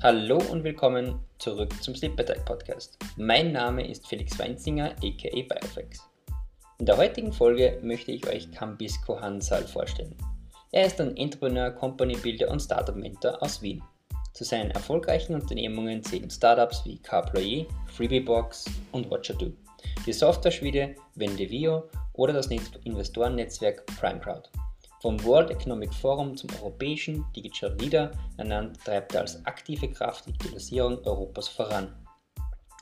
[0.00, 2.96] Hallo und willkommen zurück zum Sleep Attack Podcast.
[3.16, 6.08] Mein Name ist Felix Weinzinger, aka Bioflex.
[6.78, 10.14] In der heutigen Folge möchte ich euch Kambisco Hansal vorstellen.
[10.70, 13.82] Er ist ein Entrepreneur, Company Builder und Startup Mentor aus Wien.
[14.34, 19.50] Zu seinen erfolgreichen Unternehmungen zählen Startups wie CarPlay, Freebiebox und Watcher2,
[20.06, 24.48] die Software-Schmiede Vendevio oder das Investorennetzwerk PrimeCrowd.
[25.00, 30.32] Vom World Economic Forum zum europäischen Digital Leader ernannt, treibt er als aktive Kraft die
[30.32, 31.94] Digitalisierung Europas voran.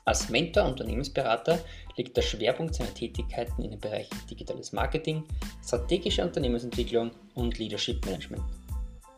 [0.05, 1.59] Als Mentor und Unternehmensberater
[1.95, 5.25] liegt der Schwerpunkt seiner Tätigkeiten in den Bereichen digitales Marketing,
[5.63, 8.43] strategische Unternehmensentwicklung und Leadership Management.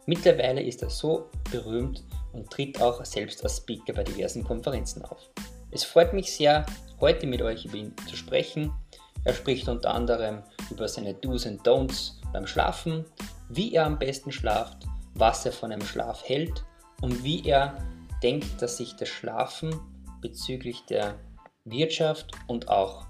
[0.06, 2.04] Mittlerweile ist er so berühmt
[2.34, 5.30] und tritt auch selbst als Speaker bei diversen Konferenzen auf.
[5.72, 6.66] Es freut mich sehr,
[7.00, 8.74] heute mit euch über ihn zu sprechen.
[9.24, 13.06] Er spricht unter anderem über seine Do's und Don'ts beim Schlafen,
[13.50, 16.64] wie er am besten schlaft, was er von einem Schlaf hält
[17.02, 17.78] und wie er
[18.22, 19.74] denkt, dass sich das Schlafen
[20.22, 21.16] bezüglich der
[21.66, 23.08] Wirtschaft und auch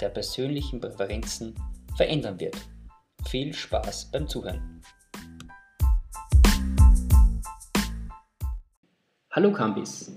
[0.00, 1.54] der persönlichen Präferenzen
[1.96, 2.56] verändern wird.
[3.28, 4.82] Viel Spaß beim Zuhören.
[9.30, 10.12] Hallo Kambis,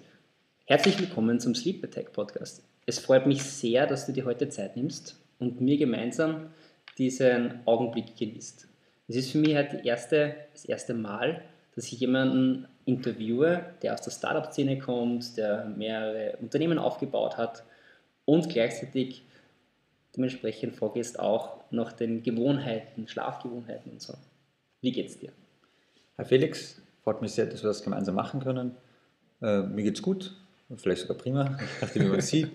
[0.66, 2.64] herzlich willkommen zum Sleep Attack Podcast.
[2.86, 6.48] Es freut mich sehr, dass du dir heute Zeit nimmst und mir gemeinsam
[6.97, 8.67] diesen Augenblick genießt.
[9.08, 11.42] Es ist für mich halt erste, das erste Mal,
[11.75, 17.64] dass ich jemanden interviewe, der aus der Startup-Szene kommt, der mehrere Unternehmen aufgebaut hat
[18.25, 19.23] und gleichzeitig
[20.16, 24.14] dementsprechend vorgehst auch nach den Gewohnheiten, Schlafgewohnheiten und so.
[24.81, 25.31] Wie geht's dir?
[26.16, 28.75] Herr Felix, freut mich sehr, dass wir das gemeinsam machen können.
[29.42, 30.36] Äh, mir geht's gut,
[30.78, 32.50] vielleicht sogar prima, nachdem man sieht.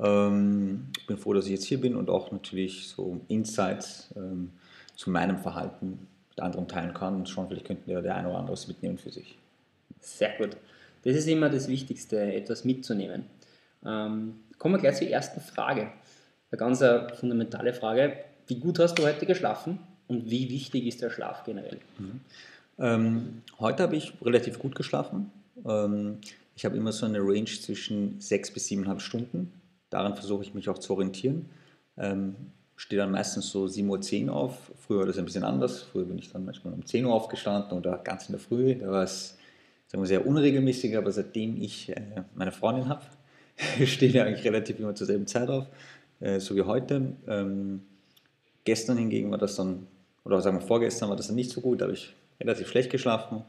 [0.00, 4.52] Ähm, ich bin froh, dass ich jetzt hier bin und auch natürlich so Insights ähm,
[4.94, 8.38] zu meinem Verhalten mit anderen teilen kann und schon vielleicht könnten ja der eine oder
[8.38, 9.36] andere was mitnehmen für sich.
[10.00, 10.56] Sehr gut.
[11.04, 13.24] Das ist immer das Wichtigste, etwas mitzunehmen.
[13.84, 15.92] Ähm, kommen wir gleich zur ersten Frage.
[16.50, 18.16] Eine ganz äh, fundamentale Frage.
[18.46, 21.78] Wie gut hast du heute geschlafen und wie wichtig ist der Schlaf generell?
[21.98, 22.20] Mhm.
[22.78, 25.30] Ähm, heute habe ich relativ gut geschlafen.
[25.66, 26.18] Ähm,
[26.56, 29.52] ich habe immer so eine Range zwischen sechs bis siebeneinhalb Stunden
[29.90, 31.50] daran versuche ich mich auch zu orientieren.
[31.96, 32.34] Ähm,
[32.76, 34.72] stehe dann meistens so 7.10 Uhr auf.
[34.76, 35.82] Früher war das ein bisschen anders.
[35.82, 38.74] Früher bin ich dann manchmal um 10 Uhr aufgestanden oder ganz in der Früh.
[38.76, 39.38] Da war es
[39.88, 43.02] sagen wir, sehr unregelmäßig, aber seitdem ich äh, meine Freundin habe,
[43.86, 45.66] stehe ich eigentlich relativ immer zur selben Zeit auf,
[46.20, 47.14] äh, so wie heute.
[47.26, 47.82] Ähm,
[48.64, 49.86] gestern hingegen war das dann,
[50.24, 52.90] oder sagen wir vorgestern war das dann nicht so gut, da habe ich relativ schlecht
[52.90, 53.42] geschlafen,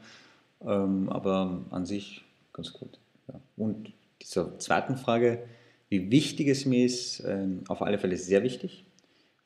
[0.62, 2.98] ähm, aber an sich ganz gut.
[3.28, 3.34] Ja.
[3.56, 5.42] Und zur zweiten Frage,
[5.90, 8.84] wie wichtig es mir ist, ähm, auf alle Fälle sehr wichtig.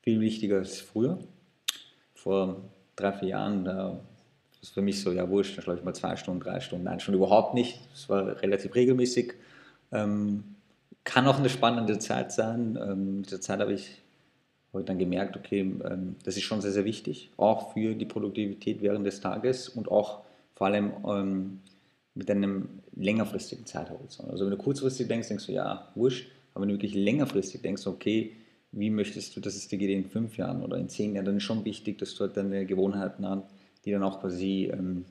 [0.01, 1.17] Viel wichtiger als früher.
[2.13, 2.61] Vor
[2.95, 4.01] drei, vier Jahren, da war
[4.61, 6.85] es für mich so, ja wurscht, da schlafe ich mal zwei Stunden, drei Stunden.
[6.85, 7.79] Nein, schon überhaupt nicht.
[7.93, 9.33] Es war relativ regelmäßig.
[9.91, 10.43] Ähm,
[11.03, 12.77] kann auch eine spannende Zeit sein.
[12.79, 14.01] Ähm, in dieser Zeit habe ich
[14.71, 15.73] heute dann gemerkt, okay,
[16.25, 20.25] das ist schon sehr, sehr wichtig, auch für die Produktivität während des Tages und auch
[20.53, 21.61] vor allem
[22.13, 24.29] mit einem längerfristigen Zeithorizont.
[24.31, 27.85] Also wenn du kurzfristig denkst, denkst du, ja, wurscht, aber wenn du wirklich längerfristig denkst,
[27.85, 28.31] okay,
[28.71, 31.37] wie möchtest du, dass es dir geht in fünf Jahren oder in zehn Jahren, dann
[31.37, 33.43] ist schon wichtig, dass du halt deine Gewohnheiten hast,
[33.83, 35.05] die dann auch quasi ähm,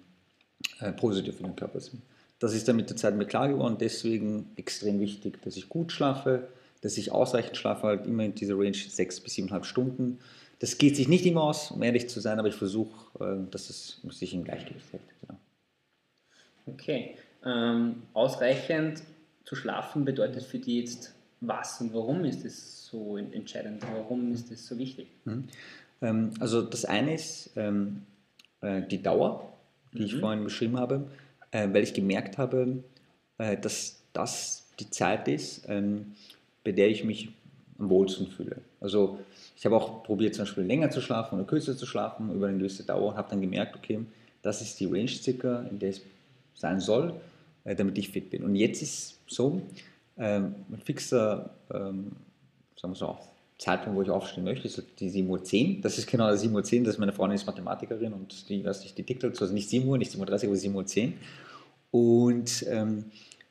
[0.80, 2.02] äh, positiv für den Körper sind.
[2.38, 5.92] Das ist dann mit der Zeit mir klar geworden, deswegen extrem wichtig, dass ich gut
[5.92, 6.48] schlafe,
[6.80, 10.18] dass ich ausreichend schlafe, halt immer in dieser Range sechs bis siebeneinhalb Stunden.
[10.58, 12.90] Das geht sich nicht immer aus, um ehrlich zu sein, aber ich versuche,
[13.20, 15.02] äh, dass es sich im Gleichgewicht hält.
[15.20, 15.38] Genau.
[16.66, 17.16] Okay.
[17.44, 19.02] Ähm, ausreichend
[19.44, 21.13] zu schlafen bedeutet für die jetzt
[21.46, 23.82] was und warum ist das so entscheidend?
[23.92, 25.08] Warum ist das so wichtig?
[25.24, 25.44] Mhm.
[26.00, 28.02] Ähm, also das eine ist ähm,
[28.60, 29.52] äh, die Dauer,
[29.92, 30.04] die mhm.
[30.04, 31.06] ich vorhin beschrieben habe,
[31.50, 32.82] äh, weil ich gemerkt habe,
[33.38, 36.14] äh, dass das die Zeit ist, ähm,
[36.64, 37.30] bei der ich mich
[37.78, 38.56] am wohlsten fühle.
[38.80, 39.18] Also
[39.56, 42.58] ich habe auch probiert zum Beispiel länger zu schlafen oder kürzer zu schlafen über eine
[42.58, 44.00] gewisse Dauer und habe dann gemerkt, okay,
[44.42, 46.02] das ist die Range circa, in der es
[46.54, 47.14] sein soll,
[47.64, 48.44] damit ich fit bin.
[48.44, 49.62] Und jetzt ist so,
[50.18, 52.12] ähm, ein fixer, ähm,
[52.76, 53.18] sagen wir so,
[53.58, 55.28] Zeitpunkt, wo ich aufstehen möchte, ist die 7.10
[55.76, 55.82] Uhr.
[55.82, 58.82] Das ist genau die 7.10 Uhr, das ist meine Freundin ist Mathematikerin und die, weiß
[58.82, 61.12] nicht, die tickt dazu, also nicht 7 Uhr, nicht 7.30 Uhr, aber 7.10 Uhr.
[61.90, 63.04] Und ähm,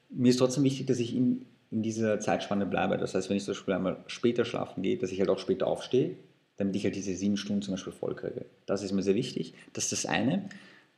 [0.10, 2.98] mir ist trotzdem wichtig, dass ich in, in dieser Zeitspanne bleibe.
[2.98, 5.68] Das heißt, wenn ich zum Beispiel einmal später schlafen gehe, dass ich halt auch später
[5.68, 6.18] aufstehe,
[6.58, 8.46] damit ich halt diese sieben Stunden zum Beispiel voll kriege.
[8.66, 9.54] Das ist mir sehr wichtig.
[9.72, 10.50] Das ist das eine.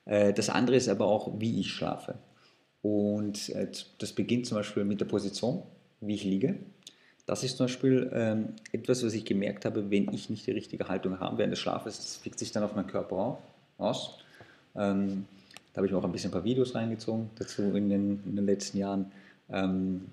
[0.05, 2.15] Äh, das andere ist aber auch, wie ich schlafe.
[2.85, 3.67] Und äh,
[3.97, 5.63] das beginnt zum Beispiel mit der Position,
[6.01, 6.55] wie ich liege.
[7.25, 10.87] Das ist zum Beispiel ähm, etwas, was ich gemerkt habe, wenn ich nicht die richtige
[10.87, 13.37] Haltung habe während des Schlafes, das wirkt sich dann auf meinen Körper auf,
[13.79, 14.19] aus.
[14.75, 15.25] Ähm,
[15.73, 18.35] Da habe ich mir auch ein bisschen ein paar Videos reingezogen dazu in den, in
[18.35, 19.11] den letzten Jahren.
[19.49, 20.05] Ähm,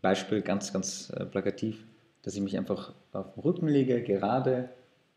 [0.00, 1.84] Beispiel ganz, ganz äh, plakativ,
[2.24, 4.68] dass ich mich einfach auf den Rücken lege, gerade,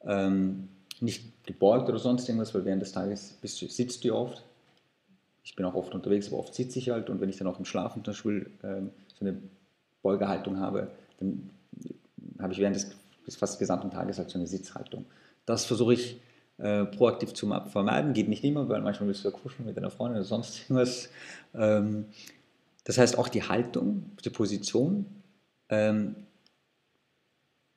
[0.05, 0.69] ähm,
[1.01, 4.43] nicht gebeugt oder sonst irgendwas, weil während des Tages bist, sitzt du oft.
[5.45, 7.59] Ich bin auch oft unterwegs, aber oft sitze ich halt und wenn ich dann auch
[7.59, 9.37] im Schlafen zum Beispiel ähm, so eine
[10.01, 11.51] Beugehaltung habe, dann
[12.39, 12.89] habe ich während des,
[13.25, 15.05] des fast gesamten Tages halt so eine Sitzhaltung.
[15.45, 16.19] Das versuche ich
[16.57, 18.13] äh, proaktiv zu vermeiden.
[18.13, 21.09] Geht nicht immer, weil manchmal willst du ja kuscheln mit deiner Freundin oder sonst irgendwas.
[21.53, 22.05] Ähm,
[22.83, 25.05] das heißt auch die Haltung, die Position
[25.69, 26.15] ähm,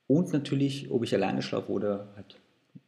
[0.07, 2.37] und natürlich, ob ich alleine schlafe oder halt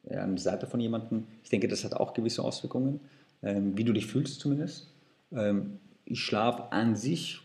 [0.09, 1.27] an der Seite von jemandem.
[1.45, 3.01] Ich denke, das hat auch gewisse Auswirkungen,
[3.43, 4.89] wie du dich fühlst zumindest.
[5.33, 7.41] Ähm, ich schlafe an sich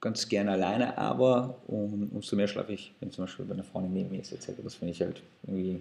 [0.00, 3.92] ganz gerne alleine, aber um, umso mehr schlafe ich, wenn zum Beispiel bei einer Freundin
[3.92, 4.52] neben mir ist, etc.
[4.62, 5.80] Das finde ich halt irgendwie,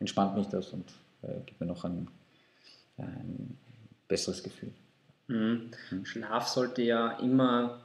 [0.00, 0.84] entspannt mich das und
[1.22, 2.08] äh, gibt mir noch ein,
[2.98, 3.56] ein
[4.08, 4.72] besseres Gefühl.
[5.28, 5.70] Mhm.
[5.90, 6.04] Mhm.
[6.04, 7.80] Schlaf sollte ja immer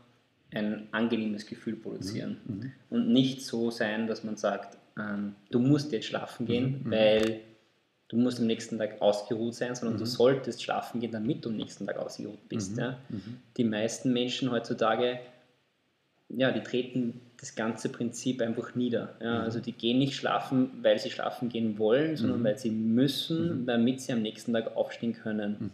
[0.51, 2.55] ein angenehmes Gefühl produzieren mhm.
[2.55, 2.71] mhm.
[2.89, 6.91] und nicht so sein, dass man sagt, ähm, du musst jetzt schlafen gehen, mhm.
[6.91, 7.41] weil
[8.07, 9.99] du musst am nächsten Tag ausgeruht sein, sondern mhm.
[9.99, 12.73] du solltest schlafen gehen, damit du am nächsten Tag ausgeruht bist.
[12.73, 12.79] Mhm.
[12.79, 12.99] Ja?
[13.57, 15.19] Die meisten Menschen heutzutage
[16.29, 19.15] ja, die treten das ganze Prinzip einfach nieder.
[19.21, 19.41] Ja, mhm.
[19.41, 22.43] Also die gehen nicht schlafen, weil sie schlafen gehen wollen, sondern mhm.
[22.43, 23.65] weil sie müssen, mhm.
[23.65, 25.57] damit sie am nächsten Tag aufstehen können.
[25.59, 25.71] Mhm.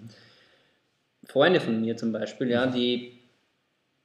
[1.25, 2.73] Freunde von mir zum Beispiel, ja, mhm.
[2.73, 3.13] die,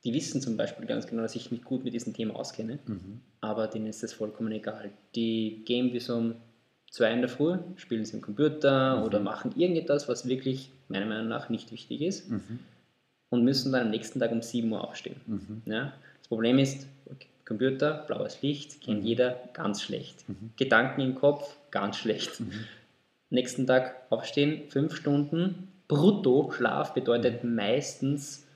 [0.05, 3.21] die wissen zum Beispiel ganz genau, dass ich mich gut mit diesem Thema auskenne, mhm.
[3.41, 4.91] aber denen ist das vollkommen egal.
[5.15, 6.37] Die gehen bis um
[6.91, 11.29] zwei in der Früh, spielen sie am Computer oder machen irgendetwas, was wirklich meiner Meinung
[11.29, 12.31] nach nicht wichtig ist
[13.31, 15.17] und müssen dann am nächsten Tag um 7 Uhr aufstehen.
[15.67, 15.93] Ja?
[16.19, 16.87] Das Problem ist,
[17.49, 19.07] Computer, blaues Licht, kennt mhm.
[19.07, 20.29] jeder, ganz schlecht.
[20.29, 20.51] Mhm.
[20.59, 22.41] Gedanken im Kopf, ganz schlecht.
[22.41, 22.53] Mhm.
[23.31, 25.73] Nächsten Tag aufstehen, fünf Stunden.
[25.89, 27.55] Brutto Schlaf bedeutet mhm.
[27.55, 28.47] meistens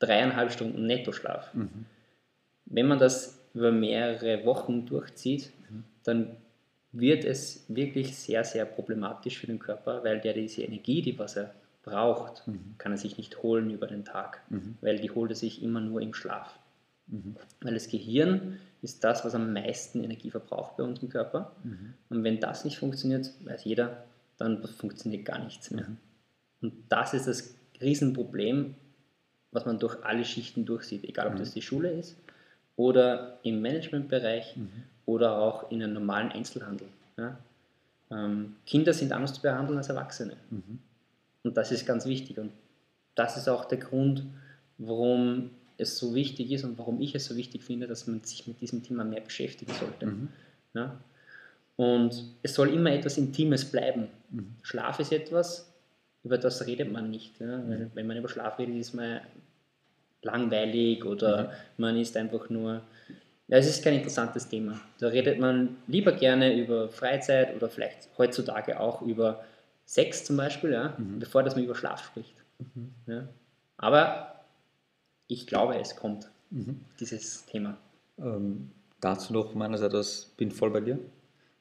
[0.00, 1.54] dreieinhalb Stunden Nettoschlaf.
[1.54, 1.86] Mhm.
[2.66, 5.84] Wenn man das über mehrere Wochen durchzieht, mhm.
[6.04, 6.36] dann
[6.92, 11.36] wird es wirklich sehr, sehr problematisch für den Körper, weil der diese Energie, die was
[11.36, 12.44] er braucht,
[12.78, 14.42] kann er sich nicht holen über den Tag,
[14.82, 16.58] weil die holt er sich immer nur im Schlaf.
[17.08, 17.36] Mhm.
[17.60, 21.56] Weil das Gehirn ist das, was am meisten Energie verbraucht bei uns im Körper.
[21.64, 21.94] Mhm.
[22.08, 24.04] Und wenn das nicht funktioniert, weiß jeder,
[24.38, 25.88] dann funktioniert gar nichts mehr.
[25.88, 25.96] Mhm.
[26.60, 28.74] Und das ist das Riesenproblem,
[29.50, 31.38] was man durch alle Schichten durchsieht, egal ob mhm.
[31.38, 32.16] das die Schule ist
[32.76, 34.70] oder im Managementbereich mhm.
[35.06, 36.88] oder auch in einem normalen Einzelhandel.
[37.16, 37.38] Ja?
[38.10, 40.36] Ähm, Kinder sind anders zu behandeln als Erwachsene.
[40.50, 40.78] Mhm.
[41.44, 42.38] Und das ist ganz wichtig.
[42.38, 42.52] Und
[43.14, 44.24] das ist auch der Grund,
[44.78, 48.46] warum es so wichtig ist und warum ich es so wichtig finde, dass man sich
[48.46, 50.06] mit diesem Thema mehr beschäftigen sollte.
[50.06, 50.28] Mhm.
[50.74, 51.00] Ja?
[51.76, 54.08] Und es soll immer etwas Intimes bleiben.
[54.30, 54.56] Mhm.
[54.62, 55.72] Schlaf ist etwas,
[56.22, 57.40] über das redet man nicht.
[57.40, 57.58] Ja?
[57.58, 57.90] Mhm.
[57.94, 59.20] Wenn man über Schlaf redet, ist man
[60.22, 61.48] langweilig oder mhm.
[61.78, 62.82] man ist einfach nur.
[63.48, 64.80] Ja, es ist kein interessantes Thema.
[64.98, 69.44] Da redet man lieber gerne über Freizeit oder vielleicht heutzutage auch über
[69.84, 70.94] Sex zum Beispiel, ja?
[70.96, 71.18] Mhm.
[71.18, 72.34] bevor dass man über Schlaf spricht.
[72.58, 72.94] Mhm.
[73.06, 73.28] Ja?
[73.76, 74.40] Aber
[75.26, 76.80] ich glaube, es kommt, mhm.
[77.00, 77.76] dieses Thema.
[78.18, 78.70] Ähm,
[79.00, 80.98] dazu noch meinerseits, bin voll bei dir.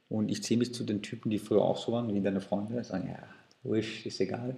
[0.07, 2.83] Und ich zähle mich zu den Typen, die früher auch so waren, wie deine Freunde,
[2.83, 3.23] sagen, ja,
[3.63, 4.55] wurscht, ist egal.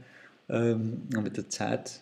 [0.49, 2.01] Ähm, und mit der Zeit,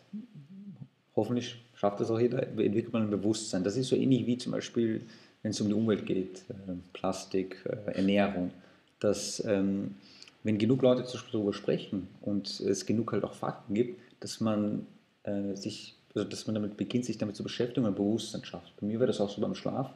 [1.22, 3.64] hoffentlich schafft das auch jeder, entwickelt man ein Bewusstsein.
[3.64, 5.02] Das ist so ähnlich wie zum Beispiel,
[5.42, 8.52] wenn es um die Umwelt geht, äh, Plastik, äh, Ernährung,
[9.00, 9.96] dass ähm,
[10.44, 14.88] wenn genug Leute darüber sprechen und es genug halt auch Fakten gibt, dass man
[15.24, 18.76] äh, sich also dass man damit beginnt, sich damit zu beschäftigen und ein Bewusstsein schafft.
[18.80, 19.92] Bei mir war das auch so beim Schlaf,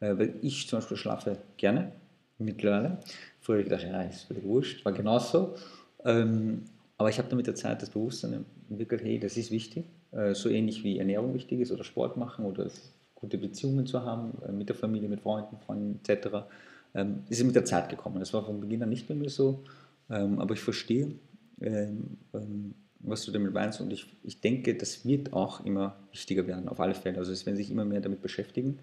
[0.00, 1.92] äh, weil ich zum Beispiel schlafe gerne
[2.38, 2.98] mittlerweile.
[3.40, 5.56] Früher habe ich ja, ist völlig wurscht, war genauso.
[6.04, 6.64] Ähm,
[6.96, 9.84] aber ich habe dann mit der Zeit das Bewusstsein entwickelt, hey, das ist wichtig,
[10.32, 12.70] so ähnlich wie Ernährung wichtig ist oder Sport machen oder
[13.18, 16.46] gute Beziehungen zu haben äh, mit der Familie, mit Freunden, Freunden etc.
[16.94, 18.20] Ähm, ist mit der Zeit gekommen.
[18.20, 19.64] Das war von Beginn an nicht bei mir so,
[20.08, 21.18] ähm, aber ich verstehe,
[21.60, 23.80] ähm, was du damit meinst.
[23.80, 27.18] Und ich, ich denke, das wird auch immer wichtiger werden, auf alle Fälle.
[27.18, 28.78] Also es werden sich immer mehr damit beschäftigen.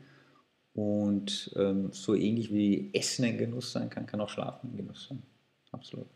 [0.74, 1.55] Und
[1.91, 5.22] so ähnlich wie Essen ein Genuss sein kann, kann auch Schlafen ein Genuss sein.
[5.72, 6.08] Absolut.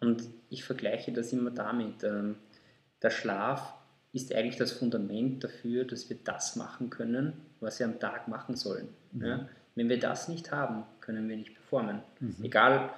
[0.00, 2.02] Und ich vergleiche das immer damit.
[2.02, 3.72] Der Schlaf
[4.12, 8.56] ist eigentlich das Fundament dafür, dass wir das machen können, was wir am Tag machen
[8.56, 8.88] sollen.
[9.12, 9.24] Mhm.
[9.24, 9.48] Ja?
[9.74, 12.00] Wenn wir das nicht haben, können wir nicht performen.
[12.20, 12.36] Mhm.
[12.42, 12.90] Egal,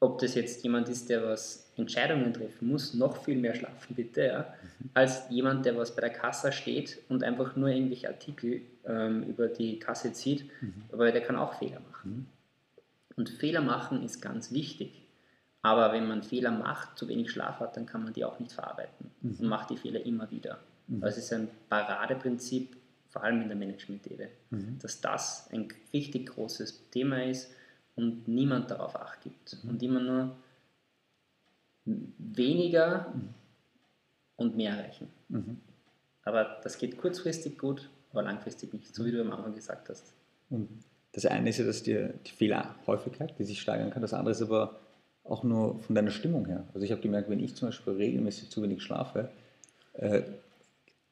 [0.00, 4.24] ob das jetzt jemand ist, der was Entscheidungen treffen muss, noch viel mehr schlafen bitte,
[4.24, 4.90] ja, mhm.
[4.94, 9.48] als jemand, der was bei der Kasse steht und einfach nur irgendwelche Artikel ähm, über
[9.48, 10.84] die Kasse zieht, mhm.
[10.90, 12.10] aber der kann auch Fehler machen.
[12.10, 12.26] Mhm.
[13.16, 15.02] Und Fehler machen ist ganz wichtig,
[15.62, 18.52] Aber wenn man Fehler macht, zu wenig Schlaf hat, dann kann man die auch nicht
[18.52, 19.36] verarbeiten mhm.
[19.38, 20.58] und macht die Fehler immer wieder.
[20.86, 21.02] Mhm.
[21.02, 22.76] Es ist ein Paradeprinzip,
[23.08, 24.78] vor allem in der Management-Ebene, mhm.
[24.80, 27.50] dass das ein richtig großes Thema ist
[27.96, 29.70] und niemand darauf acht gibt mhm.
[29.70, 30.36] und immer nur
[31.84, 33.34] weniger mhm.
[34.36, 35.08] und mehr erreichen.
[35.28, 35.60] Mhm.
[36.24, 40.12] Aber das geht kurzfristig gut, aber langfristig nicht, so wie du am Anfang gesagt hast.
[41.12, 44.42] Das eine ist ja, dass dir die Fehlerhäufigkeit, die sich steigern kann, das andere ist
[44.42, 44.78] aber
[45.30, 46.64] auch nur von deiner Stimmung her.
[46.74, 49.30] Also ich habe gemerkt, wenn ich zum Beispiel regelmäßig zu wenig schlafe,
[49.94, 50.22] äh,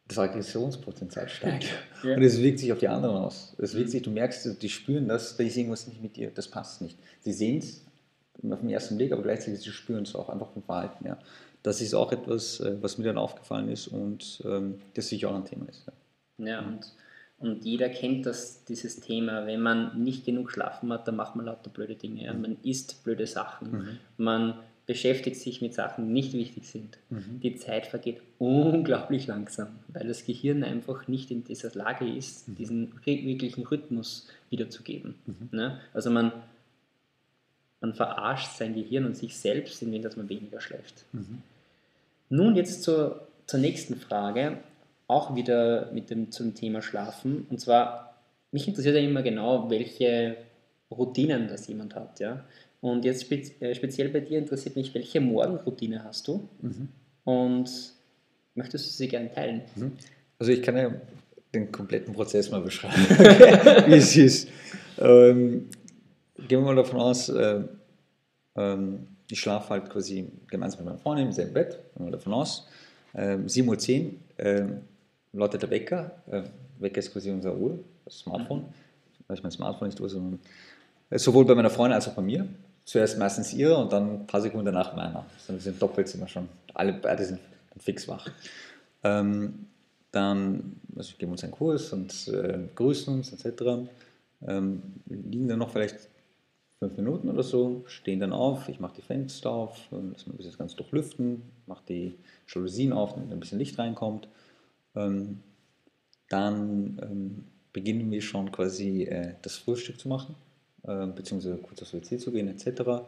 [0.09, 1.67] das Aggressionspotenzial steigt.
[2.03, 2.17] Ja.
[2.17, 3.55] Und es wirkt sich auf die anderen aus.
[3.59, 6.49] Es wirkt sich, du merkst, die spüren das, da ist irgendwas nicht mit dir, das
[6.49, 6.99] passt nicht.
[7.21, 7.85] Sie sehen es
[8.51, 11.07] auf den ersten Blick, aber gleichzeitig sie spüren es auch einfach vom Verhalten.
[11.07, 11.19] Ja.
[11.63, 15.35] Das ist auch etwas, äh, was mir dann aufgefallen ist und ähm, das sicher auch
[15.35, 15.87] ein Thema ist.
[16.39, 16.93] Ja, ja und,
[17.41, 19.47] und jeder kennt das, dieses Thema.
[19.47, 22.25] Wenn man nicht genug schlafen hat, dann macht man lauter blöde Dinge.
[22.25, 22.35] Ja.
[22.35, 23.71] Man isst blöde Sachen.
[23.71, 23.99] Mhm.
[24.17, 24.55] Man
[24.87, 26.99] beschäftigt sich mit Sachen, die nicht wichtig sind.
[27.11, 27.41] Mhm.
[27.43, 32.55] Die Zeit vergeht unglaublich langsam, weil das Gehirn einfach nicht in dieser Lage ist, mhm.
[32.57, 35.15] diesen wirklichen Rhythmus wiederzugeben.
[35.27, 35.49] Mhm.
[35.53, 35.81] Ne?
[35.93, 36.33] Also man,
[37.81, 41.05] man verarscht sein Gehirn und sich selbst, indem dass man weniger schläft.
[41.13, 41.43] Mhm.
[42.31, 44.59] Nun jetzt zur, zur nächsten Frage,
[45.09, 47.47] auch wieder mit dem, zum Thema Schlafen.
[47.51, 48.15] Und zwar,
[48.53, 50.37] mich interessiert ja immer genau, welche
[50.91, 52.21] Routinen das jemand hat.
[52.21, 52.45] Ja?
[52.81, 56.49] Und jetzt spez äh, speziell bei dir interessiert mich, welche Morgenroutine hast du?
[56.61, 56.89] Mhm.
[57.25, 57.71] Und
[58.55, 59.63] möchtest du sie gerne teilen?
[59.75, 59.93] Mhm.
[60.39, 60.93] Also ich kann ja
[61.55, 62.95] den kompletten Prozess mal beschreiben,
[63.89, 64.49] wie es ist.
[64.99, 65.69] Ähm,
[66.37, 67.63] gehen wir mal davon aus, äh,
[68.57, 72.35] ähm, ich schlafe halt quasi gemeinsam mit meiner Freundin im selben Bett, gehen wir davon
[72.35, 72.69] aus.
[73.15, 74.67] Ähm, 7.10 Uhr äh,
[75.33, 76.11] läutet der Wecker.
[76.31, 76.43] Äh,
[76.79, 78.65] Wecker ist quasi unser Uhr, das Smartphone.
[79.27, 80.41] Also mein Smartphone ist Uhr, sondern
[81.11, 82.49] äh, sowohl bei meiner Freundin als auch bei mir
[82.85, 85.27] zuerst meistens ihre und dann ein paar Sekunden danach meiner.
[85.37, 86.49] Also wir sind doppelt sind wir schon.
[86.73, 87.39] Alle beide sind
[87.79, 88.27] fix wach.
[89.05, 89.67] Ähm,
[90.11, 93.89] dann also geben uns einen Kurs und äh, grüßen uns etc.
[94.47, 96.09] Ähm, liegen dann noch vielleicht
[96.79, 100.57] fünf Minuten oder so, stehen dann auf, ich mache die Fenster auf, lassen wir das
[100.57, 102.15] ganz durchlüften, mache die
[102.47, 104.29] Jalousien auf, damit ein bisschen Licht reinkommt.
[104.95, 105.43] Ähm,
[106.29, 110.35] dann ähm, beginnen wir schon quasi äh, das Frühstück zu machen.
[110.87, 113.03] Ähm, beziehungsweise kurz aufs WC zu gehen etc.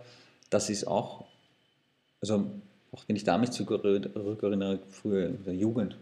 [0.50, 1.24] Das ist auch,
[2.20, 2.50] also
[2.92, 5.96] auch wenn ich da mich zurückerinnere, früher in der Jugend,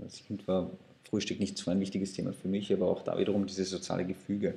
[0.00, 0.70] als Kind war
[1.08, 4.54] Frühstück nicht so ein wichtiges Thema für mich, aber auch da wiederum dieses soziale Gefüge.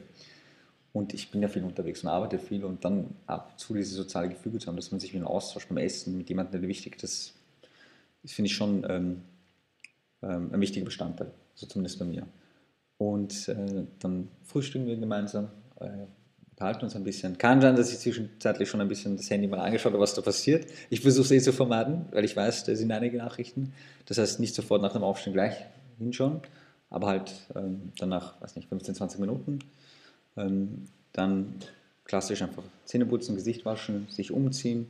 [0.94, 3.94] Und ich bin ja viel unterwegs und arbeite viel und dann ab und zu dieses
[3.94, 6.70] soziale Gefüge zu haben, dass man sich wie ein Austausch beim Essen mit jemandem, der
[6.70, 7.34] wichtig ist,
[8.24, 9.22] das finde ich schon ähm,
[10.22, 12.28] ähm, ein wichtiger Bestandteil, so zumindest bei mir.
[12.98, 16.08] Und äh, dann frühstücken wir gemeinsam, äh,
[16.82, 17.38] uns ein bisschen.
[17.38, 20.22] Kann sein, dass ich zwischenzeitlich schon ein bisschen das Handy mal angeschaut habe, was da
[20.22, 20.66] passiert.
[20.90, 23.74] Ich versuche es eh zu vermeiden, weil ich weiß, da sind einige Nachrichten.
[24.08, 25.56] Das heißt, nicht sofort nach dem Aufstehen gleich
[26.00, 26.42] hinschauen,
[26.90, 29.60] aber halt ähm, danach, weiß nicht, 15, 20 Minuten.
[30.36, 31.56] Ähm, dann
[32.06, 34.88] klassisch einfach Zähne putzen, Gesicht waschen, sich umziehen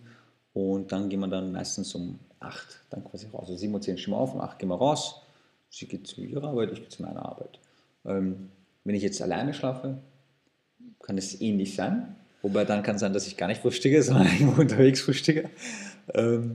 [0.54, 3.42] und dann gehen wir dann meistens um 8 dann quasi raus.
[3.42, 5.22] Also 7 Uhr 10 stehen wir auf, um 8 gehen wir raus.
[5.70, 7.60] Sie geht zu ihrer Arbeit, ich gehe zu meiner Arbeit.
[8.06, 8.50] Ähm,
[8.84, 9.98] wenn ich jetzt alleine schlafe,
[11.02, 12.16] kann es ähnlich sein.
[12.42, 15.50] Wobei dann kann es sein, dass ich gar nicht frühstücke, sondern irgendwo unterwegs frühstücke.
[16.14, 16.54] Ähm,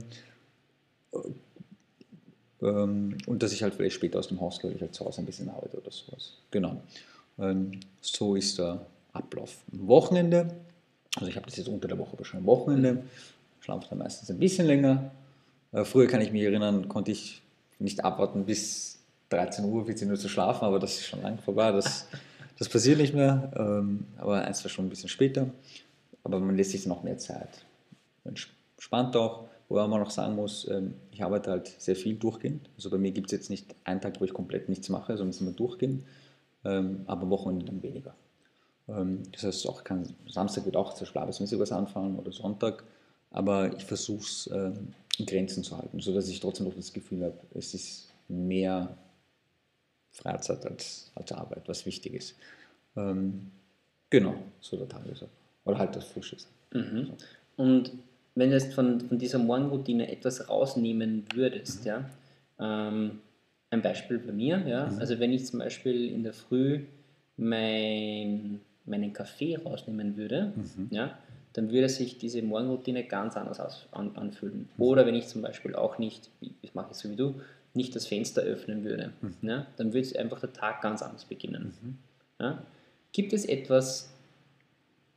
[2.61, 5.05] ähm, und dass ich halt vielleicht später aus dem Haus gehe, weil ich halt zu
[5.05, 6.33] Hause ein bisschen arbeite oder sowas.
[6.49, 6.81] Genau.
[7.37, 9.57] Ähm, so ist der Ablauf.
[9.71, 10.55] Am Wochenende,
[11.15, 13.03] also ich habe das jetzt unter der Woche, aber am Wochenende,
[13.59, 15.11] schlafe dann meistens ein bisschen länger.
[15.73, 17.41] Äh, früher kann ich mich erinnern, konnte ich
[17.79, 18.99] nicht abwarten bis
[19.29, 21.71] 13 Uhr, 14 Uhr zu schlafen, aber das ist schon lang vorbei.
[21.71, 22.07] Das
[22.57, 25.47] das passiert nicht mehr, ähm, aber eins war schon ein bisschen später.
[26.23, 27.65] Aber man lässt sich noch mehr Zeit.
[28.23, 32.69] Entspannt auch, wo man noch sagen muss, ähm, ich arbeite halt sehr viel durchgehend.
[32.77, 35.29] Also bei mir gibt es jetzt nicht einen Tag, wo ich komplett nichts mache, sondern
[35.29, 36.05] es ist immer durchgehend,
[36.63, 38.15] ähm, aber Wochenende dann weniger.
[38.85, 42.83] Das heißt, auch kann, Samstag wird auch zur schlafesmäßig was anfangen oder Sonntag,
[43.31, 44.49] aber ich versuche es
[45.25, 48.97] Grenzen zu halten, sodass ich trotzdem noch das Gefühl habe, es ist mehr
[50.11, 52.35] Freizeit als, als Arbeit, was wichtig ist.
[52.95, 53.51] Ähm,
[54.09, 55.29] genau, so der Tagesablauf.
[55.65, 56.39] Oder halt das Frühstück.
[56.73, 57.11] Mhm.
[57.57, 57.91] Und
[58.35, 61.87] wenn du jetzt von, von dieser Morgenroutine etwas rausnehmen würdest, mhm.
[61.87, 62.09] ja,
[62.59, 63.19] ähm,
[63.69, 64.99] ein Beispiel bei mir, ja, mhm.
[64.99, 66.81] also wenn ich zum Beispiel in der Früh
[67.37, 70.87] mein, meinen Kaffee rausnehmen würde, mhm.
[70.91, 71.17] ja,
[71.53, 74.69] dann würde sich diese Morgenroutine ganz anders aus, an, anfühlen.
[74.77, 76.29] Oder wenn ich zum Beispiel auch nicht,
[76.61, 77.35] das mache ich so wie du,
[77.75, 79.35] nicht das Fenster öffnen würde, mhm.
[79.41, 81.73] ja, dann würde einfach der Tag ganz anders beginnen.
[81.81, 81.97] Mhm.
[82.39, 82.63] Ja.
[83.11, 84.09] Gibt es etwas,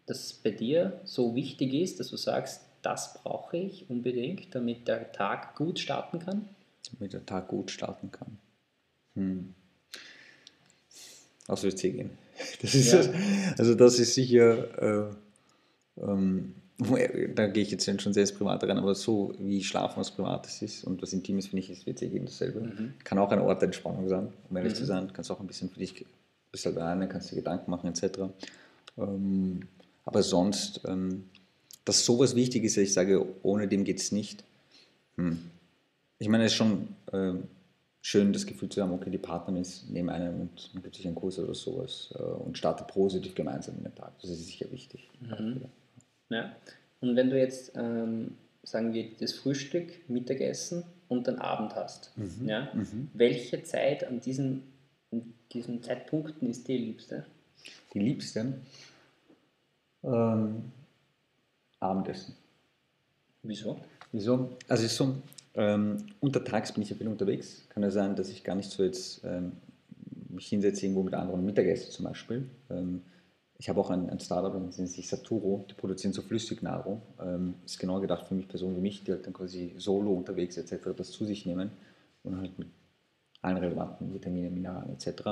[0.07, 5.11] das bei dir so wichtig ist, dass du sagst, das brauche ich unbedingt, damit der
[5.13, 6.49] Tag gut starten kann?
[6.93, 8.39] Damit der Tag gut starten kann.
[9.15, 9.55] Hm.
[11.49, 12.11] Aufs WC gehen.
[12.61, 13.01] Das ist ja.
[13.57, 15.15] also das ist sicher, äh,
[16.01, 16.55] ähm,
[17.35, 20.61] da gehe ich jetzt schon sehr ins Private rein, aber so wie Schlafen was Privates
[20.61, 22.61] ist und was Intimes, finde ich, ist WC gehen dasselbe.
[22.61, 22.95] Mhm.
[23.03, 24.77] Kann auch ein Ort der Entspannung sein, um ehrlich mhm.
[24.77, 25.13] zu sein.
[25.13, 26.05] Kannst auch ein bisschen für dich,
[26.53, 28.19] bist halt alleine, kannst dir Gedanken machen etc.
[28.99, 29.61] Ähm,
[30.05, 31.25] aber sonst, ähm,
[31.87, 34.45] dass sowas wichtig ist, ich sage, ohne dem geht es nicht.
[35.17, 35.51] Hm.
[36.19, 37.45] Ich meine, es ist schon ähm,
[38.03, 41.07] schön, das Gefühl zu haben, okay, die Partnerin ist neben einem und man gibt sich
[41.07, 44.13] einen Kurs oder sowas äh, und startet positiv gemeinsam in den Tag.
[44.21, 45.09] Das ist sicher wichtig.
[45.21, 45.63] Mhm.
[46.29, 46.55] Ja.
[47.01, 52.49] Und wenn du jetzt, ähm, sagen wir, das Frühstück, Mittagessen und dann Abend hast, mhm.
[52.49, 53.11] Ja, mhm.
[53.15, 54.63] welche Zeit an diesen,
[55.13, 57.27] an diesen Zeitpunkten ist die liebste?
[57.95, 58.55] Die liebste?
[60.03, 60.73] Ähm,
[61.81, 62.35] Abendessen.
[63.43, 63.81] Wieso?
[64.13, 64.51] Wieso?
[64.69, 65.17] Also es ist so,
[65.55, 67.67] ähm, untertags bin ich ja viel unterwegs.
[67.71, 69.53] Kann ja sein, dass ich gar nicht so jetzt ähm,
[70.29, 72.49] mich hinsetze irgendwo mit anderen Mittagessen zum Beispiel.
[72.71, 73.03] Ähm,
[73.59, 77.01] ich habe auch ein, ein Startup, das nennt sich Saturo, die produzieren so Flüssignahrung.
[77.21, 80.57] Ähm, ist genau gedacht für mich Personen wie mich, die halt dann quasi solo unterwegs
[80.57, 80.89] etc.
[80.97, 81.71] das zu sich nehmen
[82.23, 82.69] und halt mit
[83.41, 85.23] allen relevanten Vitaminen, Mineralien etc.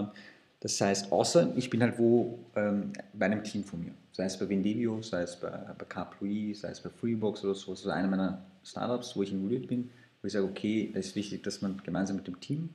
[0.60, 4.38] Das heißt, außer ich bin halt wo ähm, bei einem Team von mir, sei es
[4.38, 8.08] bei Vendivio, sei es bei, bei CarPlui, sei es bei Freebox oder so, also einer
[8.08, 9.90] meiner Startups, wo ich involviert bin,
[10.22, 12.70] wo ich sage, okay, es ist wichtig, dass man gemeinsam mit dem Team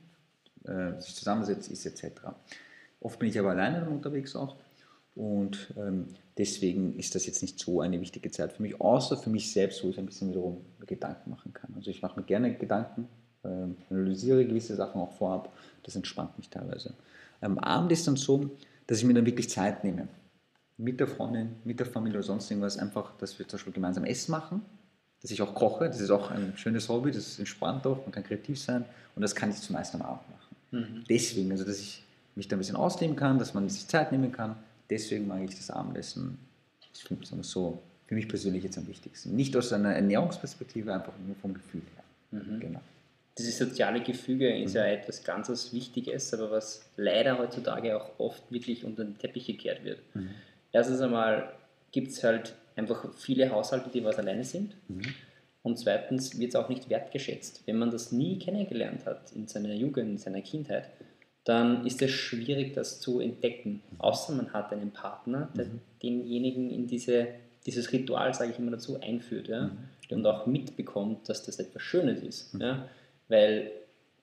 [0.64, 2.20] äh, sich zusammensetzt, ist etc.
[3.00, 4.56] Oft bin ich aber alleine unterwegs auch
[5.20, 6.06] und ähm,
[6.38, 9.84] deswegen ist das jetzt nicht so eine wichtige Zeit für mich, außer für mich selbst,
[9.84, 11.74] wo ich ein bisschen wiederum Gedanken machen kann.
[11.76, 13.06] Also ich mache mir gerne Gedanken,
[13.44, 16.94] äh, analysiere gewisse Sachen auch vorab, das entspannt mich teilweise.
[17.42, 18.50] Am Abend ist dann so,
[18.86, 20.08] dass ich mir dann wirklich Zeit nehme.
[20.78, 24.04] Mit der Freundin, mit der Familie oder sonst irgendwas, einfach, dass wir zum Beispiel gemeinsam
[24.04, 24.62] Essen machen
[25.22, 25.86] dass ich auch koche.
[25.86, 29.34] Das ist auch ein schönes Hobby, das entspannt auch, man kann kreativ sein und das
[29.34, 30.56] kann ich zumeist am Abend machen.
[30.70, 31.04] Mhm.
[31.08, 32.02] Deswegen, also dass ich
[32.34, 34.56] mich da ein bisschen ausleben kann, dass man sich Zeit nehmen kann,
[34.90, 36.38] deswegen mag ich das Abendessen.
[36.92, 39.36] Ich finde es so für mich persönlich jetzt am wichtigsten.
[39.36, 42.40] Nicht aus einer Ernährungsperspektive, einfach nur vom Gefühl her.
[42.40, 42.60] Mhm.
[42.60, 42.80] Genau.
[43.38, 44.78] Dieses soziale Gefüge ist mhm.
[44.78, 49.84] ja etwas ganz Wichtiges, aber was leider heutzutage auch oft wirklich unter den Teppich gekehrt
[49.84, 50.00] wird.
[50.14, 50.30] Mhm.
[50.72, 51.52] Erstens einmal
[51.92, 54.74] gibt es halt einfach viele Haushalte, die was alleine sind.
[54.88, 55.14] Mhm.
[55.62, 57.62] Und zweitens wird es auch nicht wertgeschätzt.
[57.66, 60.88] Wenn man das nie kennengelernt hat in seiner Jugend, in seiner Kindheit,
[61.44, 63.82] dann ist es schwierig, das zu entdecken.
[63.90, 64.00] Mhm.
[64.00, 65.80] Außer man hat einen Partner, der mhm.
[66.02, 67.28] denjenigen in diese,
[67.66, 69.48] dieses Ritual, sage ich immer dazu, einführt.
[69.48, 69.64] Ja?
[69.64, 69.78] Mhm.
[70.10, 72.54] Und auch mitbekommt, dass das etwas Schönes ist.
[72.54, 72.60] Mhm.
[72.60, 72.88] Ja?
[73.28, 73.70] Weil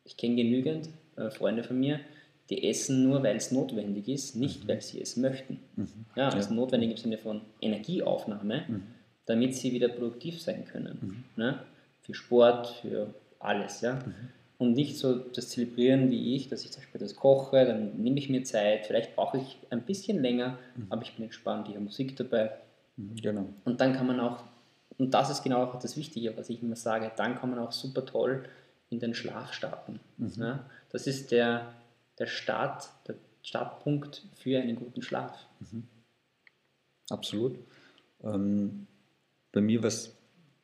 [0.05, 1.99] ich kenne genügend äh, Freunde von mir,
[2.49, 4.67] die essen nur, weil es notwendig ist, nicht mhm.
[4.69, 5.59] weil sie es möchten.
[5.75, 5.87] Mhm.
[6.15, 6.55] Ja, also ja.
[6.55, 8.81] notwendig im Sinne von Energieaufnahme,
[9.25, 11.25] damit sie wieder produktiv sein können.
[11.35, 11.59] Ne?
[12.01, 13.81] Für Sport, für alles.
[13.81, 13.99] Ja?
[14.59, 14.67] Mhm.
[14.67, 18.17] Und nicht so das Zelebrieren wie ich, dass ich zum Beispiel das koche, dann nehme
[18.17, 20.87] ich mir Zeit, vielleicht brauche ich ein bisschen länger, mhm.
[20.89, 22.51] aber ich bin entspannt, ich habe Musik dabei.
[23.21, 23.45] Genau.
[23.63, 24.43] Und dann kann man auch,
[24.97, 27.71] und das ist genau auch das Wichtige, was ich immer sage, dann kann man auch
[27.71, 28.45] super toll
[28.89, 29.99] in den Schlaf starten.
[30.17, 30.61] Ne?
[30.89, 31.73] Das ist der
[32.19, 35.37] der Start, der Startpunkt für einen guten Schlaf.
[35.59, 35.83] Mhm.
[37.09, 37.57] Absolut.
[38.23, 38.87] Ähm,
[39.51, 40.13] bei mir was,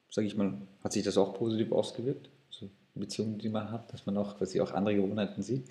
[0.09, 0.53] sage ich mal,
[0.83, 2.29] hat sich das auch positiv ausgewirkt,
[2.95, 5.67] Beziehungen, die man hat, dass man auch quasi auch andere Gewohnheiten sieht.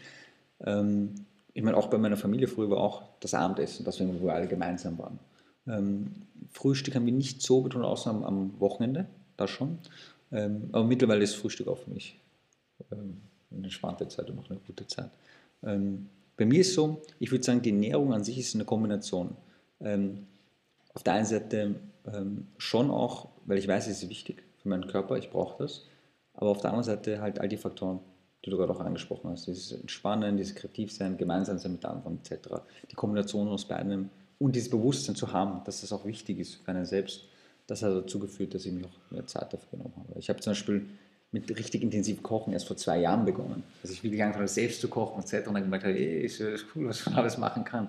[0.65, 1.15] Ähm,
[1.55, 4.49] ich meine, auch bei meiner Familie früher war auch das Abendessen, dass wir, wir alle
[4.49, 5.19] gemeinsam waren.
[5.67, 6.13] Ähm,
[6.51, 9.07] Frühstück haben wir nicht so betont, außer am, am Wochenende,
[9.37, 9.79] da schon.
[10.33, 12.19] Ähm, aber mittlerweile ist Frühstück auch für mich
[12.91, 13.19] ähm,
[13.51, 15.11] eine entspannte Zeit und auch eine gute Zeit.
[15.63, 19.37] Ähm, bei mir ist so, ich würde sagen, die Ernährung an sich ist eine Kombination.
[19.81, 20.27] Ähm,
[20.95, 21.77] auf der einen Seite
[22.59, 25.87] schon auch, weil ich weiß, es ist wichtig für meinen Körper, ich brauche das,
[26.35, 28.01] aber auf der anderen Seite halt all die Faktoren,
[28.45, 32.49] die du gerade auch angesprochen hast, dieses Entspannen, dieses Kreativsein, gemeinsam sein mit anderen etc.
[32.91, 36.71] Die Kombination aus beidem und dieses Bewusstsein zu haben, dass das auch wichtig ist für
[36.71, 37.25] einen selbst,
[37.67, 40.19] das hat dazu geführt, dass ich mir auch mehr Zeit dafür genommen habe.
[40.19, 40.87] Ich habe zum Beispiel
[41.31, 43.63] mit richtig intensiv Kochen erst vor zwei Jahren begonnen.
[43.83, 45.49] Also ich wirklich angefangen selbst zu kochen etc.
[45.49, 47.89] und dann gemerkt, hey, ist das cool, was man alles machen kann.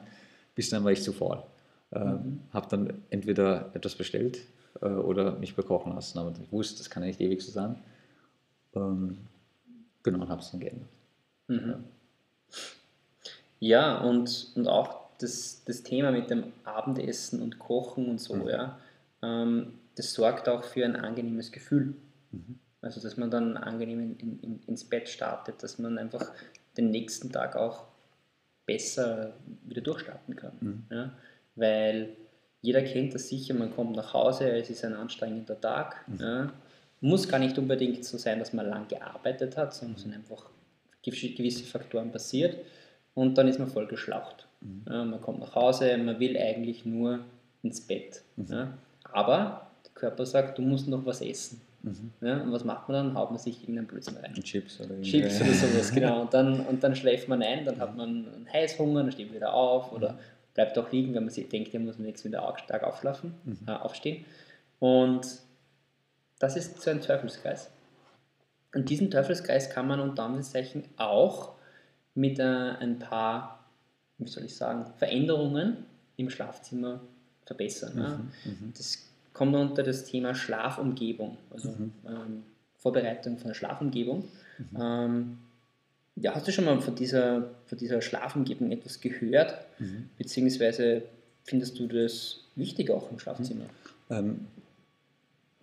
[0.56, 1.44] Bis dann war ich zu faul.
[1.92, 2.40] Ähm, mhm.
[2.54, 4.40] Habe dann entweder etwas bestellt
[4.82, 6.18] äh, oder mich bekochen lassen.
[6.20, 7.76] Aber ich wusste, das kann ja nicht ewig so sein.
[8.76, 9.18] Ähm,
[10.02, 10.90] genau, und habe es dann geändert.
[11.48, 11.84] Mhm.
[13.60, 18.48] Ja, und, und auch das, das Thema mit dem Abendessen und Kochen und so, mhm.
[18.50, 18.80] ja,
[19.22, 21.96] ähm, das sorgt auch für ein angenehmes Gefühl.
[22.32, 22.60] Mhm.
[22.82, 26.32] Also dass man dann angenehm in, in, ins Bett startet, dass man einfach
[26.76, 27.86] den nächsten Tag auch
[28.66, 29.34] besser
[29.64, 30.58] wieder durchstarten kann.
[30.60, 30.84] Mhm.
[30.90, 31.14] Ja?
[31.56, 32.18] Weil
[32.62, 36.06] jeder kennt das sicher, man kommt nach Hause, es ist ein anstrengender Tag.
[36.08, 36.20] Mhm.
[36.20, 36.54] Ja.
[37.04, 40.50] Muss gar nicht unbedingt so sein, dass man lang gearbeitet hat, sondern es sind einfach
[41.02, 42.58] gewisse Faktoren passiert
[43.14, 44.48] und dann ist man voll geschlaucht.
[44.62, 44.86] Mhm.
[44.88, 47.20] Ja, man kommt nach Hause, man will eigentlich nur
[47.62, 48.22] ins Bett.
[48.38, 48.46] Mhm.
[48.50, 48.74] Ja.
[49.12, 51.60] Aber der Körper sagt, du musst noch was essen.
[51.82, 52.14] Mhm.
[52.22, 53.18] Ja, und was macht man dann?
[53.18, 54.34] Haut man sich irgendeinen Blödsinn rein.
[54.36, 56.22] Chips oder Chips oder sowas, genau.
[56.22, 59.36] Und dann, und dann schläft man ein, dann hat man einen Heißhunger, dann steht man
[59.36, 60.18] wieder auf oder mhm.
[60.54, 63.58] bleibt auch liegen, wenn man sich denkt, ja muss man nächstes wieder stark aufschlafen, mhm.
[63.68, 64.24] äh, aufstehen.
[64.80, 65.28] Und
[66.40, 67.70] das ist so ein Teufelskreis.
[68.74, 71.54] Und diesen Teufelskreis kann man unter Anführungszeichen auch
[72.16, 73.66] mit äh, ein paar,
[74.18, 75.86] wie soll ich sagen, Veränderungen
[76.18, 77.02] im Schlafzimmer
[77.46, 77.96] verbessern.
[77.96, 78.20] Mhm, ja.
[78.46, 78.74] Mhm.
[78.76, 78.98] Das
[79.34, 81.92] kommt unter das Thema Schlafumgebung, also mhm.
[82.08, 82.44] ähm,
[82.78, 84.28] Vorbereitung von der Schlafumgebung.
[84.58, 84.82] Mhm.
[84.82, 85.38] Ähm,
[86.16, 89.58] ja, hast du schon mal von dieser, von dieser Schlafumgebung etwas gehört?
[89.80, 90.10] Mhm.
[90.18, 91.04] Beziehungsweise
[91.44, 93.66] findest du das wichtig auch im Schlafzimmer?
[94.10, 94.48] Ähm,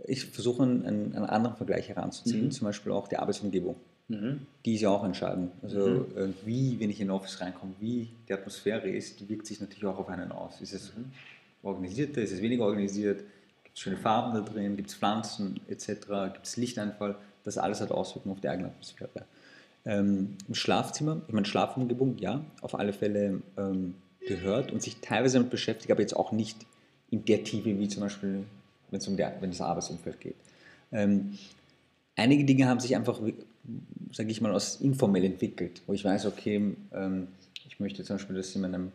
[0.07, 2.51] ich versuche einen, einen, anderen Vergleich heranzuziehen, mhm.
[2.51, 3.77] zum Beispiel auch die Arbeitsumgebung.
[4.09, 4.47] Mhm.
[4.65, 5.53] Die ist ja auch entscheidend.
[5.63, 6.17] Also mhm.
[6.17, 9.61] äh, wie, wenn ich in ein Office reinkomme, wie die Atmosphäre ist, die wirkt sich
[9.61, 10.61] natürlich auch auf einen aus.
[10.61, 11.07] Ist es mhm.
[11.63, 13.23] organisierter, ist es weniger organisiert?
[13.63, 14.77] Gibt es schöne Farben da drin?
[14.77, 15.89] Gibt es Pflanzen etc.?
[16.33, 17.17] Gibt es Lichteinfall?
[17.45, 19.27] Das alles hat Auswirkungen auf die eigene Atmosphäre.
[19.87, 23.95] Ähm, Im Schlafzimmer, ich meine Schlafumgebung, ja, auf alle Fälle ähm,
[24.27, 26.67] gehört und sich teilweise damit beschäftigt, aber jetzt auch nicht
[27.11, 28.45] in der Tiefe wie zum Beispiel
[28.91, 30.37] wenn es um das Arbeitsumfeld geht.
[30.93, 31.39] Ähm,
[32.17, 33.21] einige Dinge haben sich einfach,
[34.13, 37.29] sage ich mal, aus informell entwickelt, wo ich weiß, okay, ähm,
[37.67, 38.93] ich möchte zum Beispiel, dass in meinem,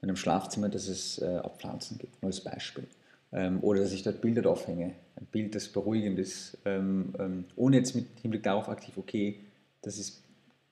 [0.00, 2.86] meinem Schlafzimmer, dass es äh, auch Pflanzen gibt, nur als Beispiel.
[3.32, 7.76] Ähm, oder dass ich dort Bilder draufhänge, ein Bild, das beruhigend ist, ähm, ähm, ohne
[7.76, 9.40] jetzt mit Hinblick darauf aktiv, okay,
[9.82, 10.22] das ist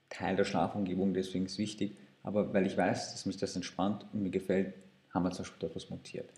[0.08, 4.06] Teil der Schlafumgebung, deswegen ist es wichtig, aber weil ich weiß, dass mich das entspannt
[4.12, 4.72] und mir gefällt,
[5.12, 6.28] haben wir zum Beispiel dort was montiert.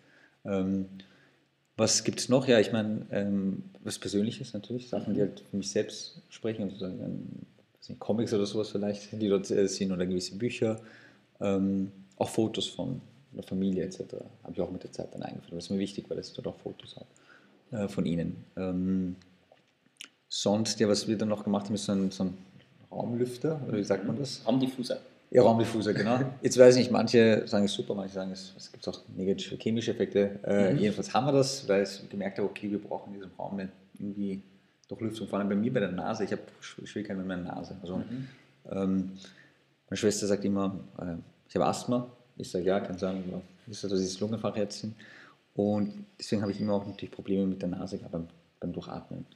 [0.44, 0.86] Ähm,
[1.78, 2.46] was gibt es noch?
[2.48, 6.86] Ja, ich meine, ähm, was Persönliches natürlich, Sachen, die halt für mich selbst sprechen, also
[6.86, 7.28] ähm,
[8.00, 10.80] Comics oder sowas vielleicht, die dort äh, sind oder gewisse Bücher,
[11.40, 13.00] ähm, auch Fotos von
[13.32, 14.00] der Familie etc.
[14.42, 15.52] Habe ich auch mit der Zeit dann eingeführt.
[15.52, 18.44] Das ist mir wichtig, weil ich dort auch Fotos habe äh, von ihnen.
[18.56, 19.16] Ähm,
[20.28, 22.36] sonst, ja, was wir dann noch gemacht haben, ist so ein, so ein
[22.90, 24.42] Raumlüfter, oder wie sagt man das?
[24.44, 24.98] Raumdiffuser.
[25.30, 26.20] Ja, Raumdiffuser, genau.
[26.42, 29.56] Jetzt weiß ich nicht, manche sagen es super, manche sagen es, es gibt auch negative
[29.56, 30.40] chemische Effekte.
[30.42, 30.78] Äh, mhm.
[30.78, 33.60] Jedenfalls haben wir das, weil es gemerkt habe, okay, wir brauchen in diesem Raum
[33.98, 34.42] irgendwie
[34.88, 35.28] doch Lüftung.
[35.28, 37.76] Vor allem bei mir bei der Nase, ich habe Schwierigkeiten mit meiner Nase.
[37.82, 38.28] Also, mhm.
[38.70, 39.12] ähm,
[39.88, 42.10] meine Schwester sagt immer, äh, ich habe Asthma.
[42.36, 43.22] Ich sage, ja, kann sagen,
[43.66, 44.94] ist also dieses Lungenfachärztin.
[45.54, 48.28] Und deswegen habe ich immer auch natürlich Probleme mit der Nase gehabt beim,
[48.60, 49.26] beim Durchatmen.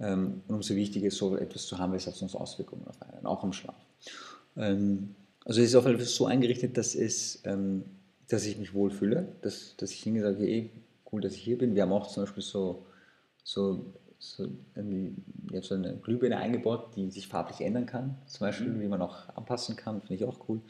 [0.00, 3.00] Ähm, und umso wichtiger ist, so etwas zu haben, weil es hat sonst Auswirkungen auf
[3.02, 3.76] einen, auch im Schlaf.
[4.56, 5.14] Ähm,
[5.46, 7.84] also es ist auf jeden Fall so eingerichtet, dass, es, ähm,
[8.28, 10.70] dass ich mich wohlfühle, dass, dass ich hingehe sage, hey,
[11.10, 11.76] cool, dass ich hier bin.
[11.76, 12.84] Wir haben auch zum Beispiel so,
[13.44, 18.80] so, so, ich so eine Glühbirne eingebaut, die sich farblich ändern kann, zum Beispiel, mhm.
[18.80, 20.60] wie man auch anpassen kann, finde ich auch cool.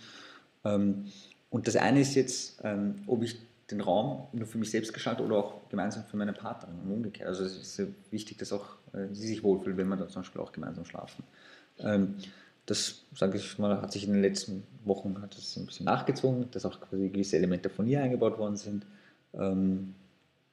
[0.62, 1.06] Ähm,
[1.48, 3.38] und das eine ist jetzt, ähm, ob ich
[3.70, 7.28] den Raum nur für mich selbst gestalte oder auch gemeinsam für meine Partnerin und umgekehrt.
[7.28, 10.42] Also es ist wichtig, dass auch äh, sie sich wohlfühlt, wenn wir da zum Beispiel
[10.42, 11.24] auch gemeinsam schlafen.
[11.78, 12.16] Ähm,
[12.66, 16.50] das, sage ich mal, hat sich in den letzten Wochen hat es ein bisschen nachgezogen,
[16.50, 18.84] dass auch quasi gewisse Elemente von ihr eingebaut worden sind.
[19.34, 19.94] Ähm,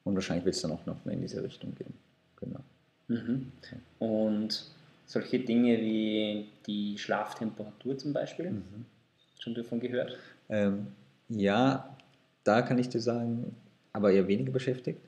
[0.03, 1.93] und wahrscheinlich wird es dann auch noch mehr in diese Richtung gehen.
[2.39, 2.59] Genau.
[3.07, 3.51] Mhm.
[3.99, 4.65] Und
[5.05, 8.85] solche Dinge wie die Schlaftemperatur zum Beispiel, mhm.
[9.39, 10.17] schon davon gehört?
[10.49, 10.87] Ähm,
[11.29, 11.95] ja,
[12.43, 13.55] da kann ich dir sagen,
[13.91, 14.99] aber eher weniger beschäftigt.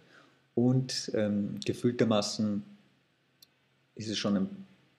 [0.55, 2.63] Und ähm, gefühltermaßen
[3.95, 4.49] ist es schon ein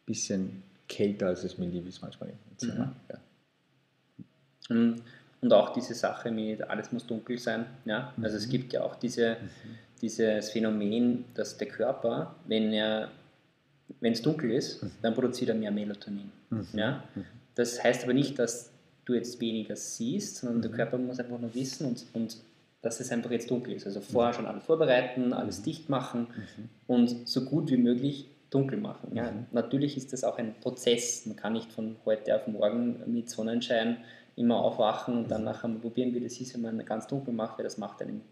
[0.04, 2.86] bisschen kälter, als es mir lieb ist manchmal im Zimmer.
[2.86, 2.94] Mhm.
[4.68, 4.74] Ja.
[4.74, 5.02] Mhm.
[5.40, 7.66] Und auch diese Sache mit alles muss dunkel sein.
[7.84, 8.12] Ja?
[8.22, 8.50] Also es mhm.
[8.50, 9.78] gibt ja auch diese, mhm.
[10.00, 13.10] dieses Phänomen, dass der Körper, wenn er
[14.00, 14.90] wenn es dunkel ist, mhm.
[15.02, 16.30] dann produziert er mehr Melatonin.
[16.50, 16.66] Mhm.
[16.74, 17.04] Ja?
[17.54, 18.70] Das heißt aber nicht, dass
[19.04, 22.36] du jetzt weniger siehst, sondern der Körper muss einfach nur wissen und, und
[22.82, 23.86] dass es einfach jetzt dunkel ist.
[23.86, 26.26] Also vorher schon alles vorbereiten, alles dicht machen
[26.86, 29.14] und so gut wie möglich dunkel machen.
[29.14, 29.30] Ja.
[29.30, 29.46] Mhm.
[29.52, 31.26] Natürlich ist das auch ein Prozess.
[31.26, 33.98] Man kann nicht von heute auf morgen mit Sonnenschein
[34.34, 35.46] immer aufwachen und dann mhm.
[35.46, 38.22] nachher mal probieren, wie das ist, wenn man ganz dunkel macht, weil das macht einen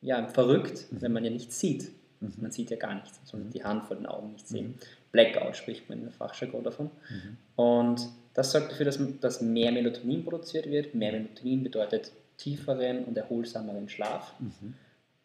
[0.00, 1.02] ja, verrückt, mhm.
[1.02, 1.90] wenn man ja nichts sieht.
[2.20, 2.32] Mhm.
[2.40, 4.68] Man sieht ja gar nichts, sondern die Hand vor den Augen nicht sehen.
[4.68, 4.74] Mhm.
[5.12, 6.90] Blackout spricht man in der Fachjargon davon.
[7.10, 7.36] Mhm.
[7.56, 10.94] Und das sorgt dafür, dass, dass mehr Melatonin produziert wird.
[10.94, 14.34] Mehr Melatonin bedeutet tieferen und erholsameren Schlaf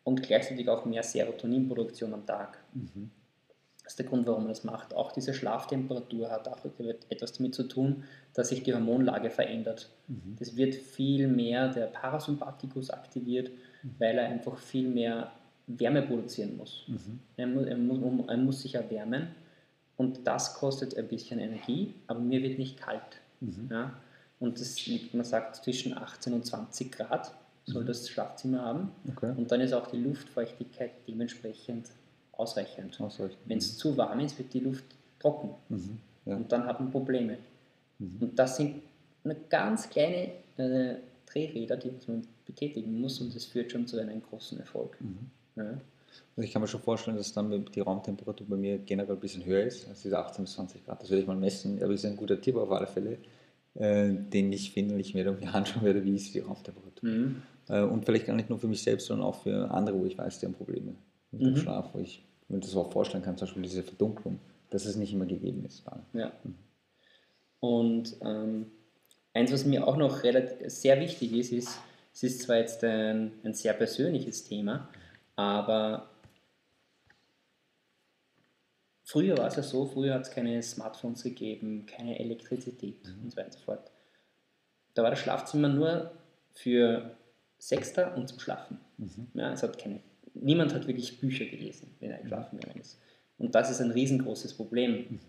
[0.04, 2.60] und gleichzeitig auch mehr Serotoninproduktion am Tag.
[3.90, 4.94] Das ist der Grund, warum man das macht.
[4.94, 6.60] Auch diese Schlaftemperatur hat auch
[7.10, 8.04] etwas damit zu tun,
[8.36, 9.90] dass sich die Hormonlage verändert.
[10.08, 10.36] Mhm.
[10.38, 13.50] Das wird viel mehr der Parasympathikus aktiviert,
[13.82, 13.96] mhm.
[13.98, 15.32] weil er einfach viel mehr
[15.66, 16.84] Wärme produzieren muss.
[16.86, 17.20] Mhm.
[17.36, 19.30] Er, muss er, muss, er muss sich erwärmen
[19.98, 23.02] und das kostet ein bisschen Energie, aber mir wird nicht kalt.
[23.40, 23.70] Mhm.
[23.72, 24.00] Ja?
[24.40, 27.34] Und das liegt, man sagt, zwischen 18 und 20 Grad
[27.66, 27.88] soll mhm.
[27.88, 28.92] das Schlafzimmer haben.
[29.08, 29.34] Okay.
[29.36, 31.88] Und dann ist auch die Luftfeuchtigkeit dementsprechend
[32.40, 33.00] ausreichend.
[33.00, 33.38] ausreichend.
[33.46, 33.78] Wenn es mhm.
[33.78, 34.86] zu warm ist, wird die Luft
[35.20, 35.50] trocken.
[35.70, 36.00] Mhm.
[36.26, 36.36] Ja.
[36.36, 37.38] Und dann hat man Probleme.
[38.00, 38.18] Mhm.
[38.22, 38.82] Und das sind
[39.24, 44.22] eine ganz kleine äh, Drehräder, die man betätigen muss und das führt schon zu einem
[44.22, 44.98] großen Erfolg.
[45.00, 45.30] Mhm.
[45.56, 45.64] Ja.
[46.36, 49.46] Also ich kann mir schon vorstellen, dass dann die Raumtemperatur bei mir generell ein bisschen
[49.46, 51.02] höher ist als diese 18 bis 20 Grad.
[51.02, 53.18] Das werde ich mal messen, aber das ist ein guter Tipp auf alle Fälle,
[53.76, 57.10] äh, den ich finde und ich mir anschauen werde, wie ist die Raumtemperatur.
[57.10, 57.42] Mhm.
[57.68, 60.18] Äh, und vielleicht gar nicht nur für mich selbst, sondern auch für andere, wo ich
[60.18, 60.96] weiß, die haben Probleme
[61.32, 61.58] mit dem mhm.
[61.58, 65.14] Schlaf, wo ich mir das auch vorstellen kann, zum Beispiel diese Verdunklung, dass es nicht
[65.14, 65.84] immer gegeben ist.
[66.14, 66.32] Ja.
[66.44, 66.56] Mhm.
[67.60, 68.72] Und ähm,
[69.34, 71.80] eins, was mir auch noch relativ, sehr wichtig ist, ist,
[72.14, 74.90] es ist zwar jetzt ein, ein sehr persönliches Thema,
[75.36, 76.10] aber
[79.04, 83.24] früher war es ja so, früher hat es keine Smartphones gegeben, keine Elektrizität mhm.
[83.24, 83.92] und so weiter und so fort.
[84.94, 86.12] Da war das Schlafzimmer nur
[86.52, 87.16] für
[87.58, 88.80] Sechster und zum Schlafen.
[88.98, 89.28] Mhm.
[89.34, 90.02] Ja, es hat keine,
[90.42, 93.00] niemand hat wirklich Bücher gelesen, wenn er geschlafen gegangen ist.
[93.38, 95.06] Und das ist ein riesengroßes Problem.
[95.10, 95.20] Mhm.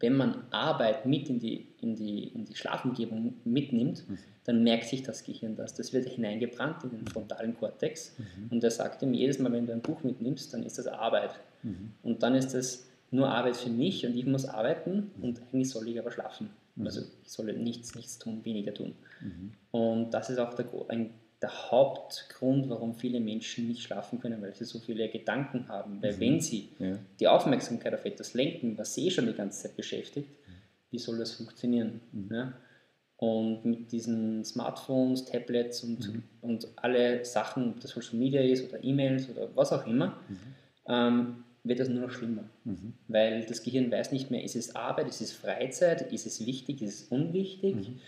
[0.00, 4.18] Wenn man Arbeit mit in die, in die, in die Schlafumgebung mitnimmt, mhm.
[4.44, 5.74] dann merkt sich das Gehirn das.
[5.74, 8.16] Das wird hineingebrannt in den frontalen Kortex.
[8.18, 8.48] Mhm.
[8.50, 11.32] Und er sagt ihm jedes Mal, wenn du ein Buch mitnimmst, dann ist das Arbeit.
[11.62, 11.92] Mhm.
[12.02, 15.24] Und dann ist das nur Arbeit für mich und ich muss arbeiten mhm.
[15.24, 16.50] und eigentlich soll ich aber schlafen.
[16.84, 18.94] Also ich soll nichts, nichts tun, weniger tun.
[19.72, 24.54] Und das ist auch der, ein der Hauptgrund, warum viele Menschen nicht schlafen können, weil
[24.54, 26.02] sie so viele Gedanken haben.
[26.02, 26.20] Weil mhm.
[26.20, 26.98] wenn sie ja.
[27.20, 30.28] die Aufmerksamkeit auf etwas lenken, was sie eh schon die ganze Zeit beschäftigt,
[30.90, 32.00] wie soll das funktionieren?
[32.12, 32.28] Mhm.
[32.34, 32.52] Ja?
[33.18, 36.22] Und mit diesen Smartphones, Tablets und, mhm.
[36.40, 40.38] und alle Sachen, ob das Social Media ist oder E-Mails oder was auch immer, mhm.
[40.88, 42.44] ähm, wird das nur noch schlimmer.
[42.64, 42.94] Mhm.
[43.08, 46.80] Weil das Gehirn weiß nicht mehr, ist es Arbeit, ist es Freizeit, ist es wichtig,
[46.82, 48.00] ist es unwichtig, mhm.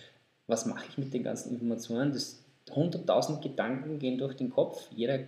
[0.46, 2.12] was mache ich mit den ganzen Informationen?
[2.12, 2.39] Das
[2.72, 4.88] 100.000 Gedanken gehen durch den Kopf.
[4.94, 5.20] Jeder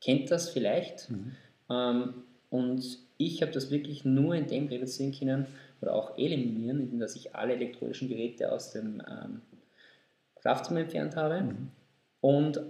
[0.00, 1.10] kennt das vielleicht.
[1.10, 1.32] Mhm.
[1.70, 2.14] Ähm,
[2.50, 5.46] und ich habe das wirklich nur in dem reduzieren können
[5.80, 9.40] oder auch eliminieren, indem ich alle elektronischen Geräte aus dem ähm,
[10.40, 11.42] Schlafzimmer entfernt habe.
[11.42, 11.68] Mhm.
[12.20, 12.60] Und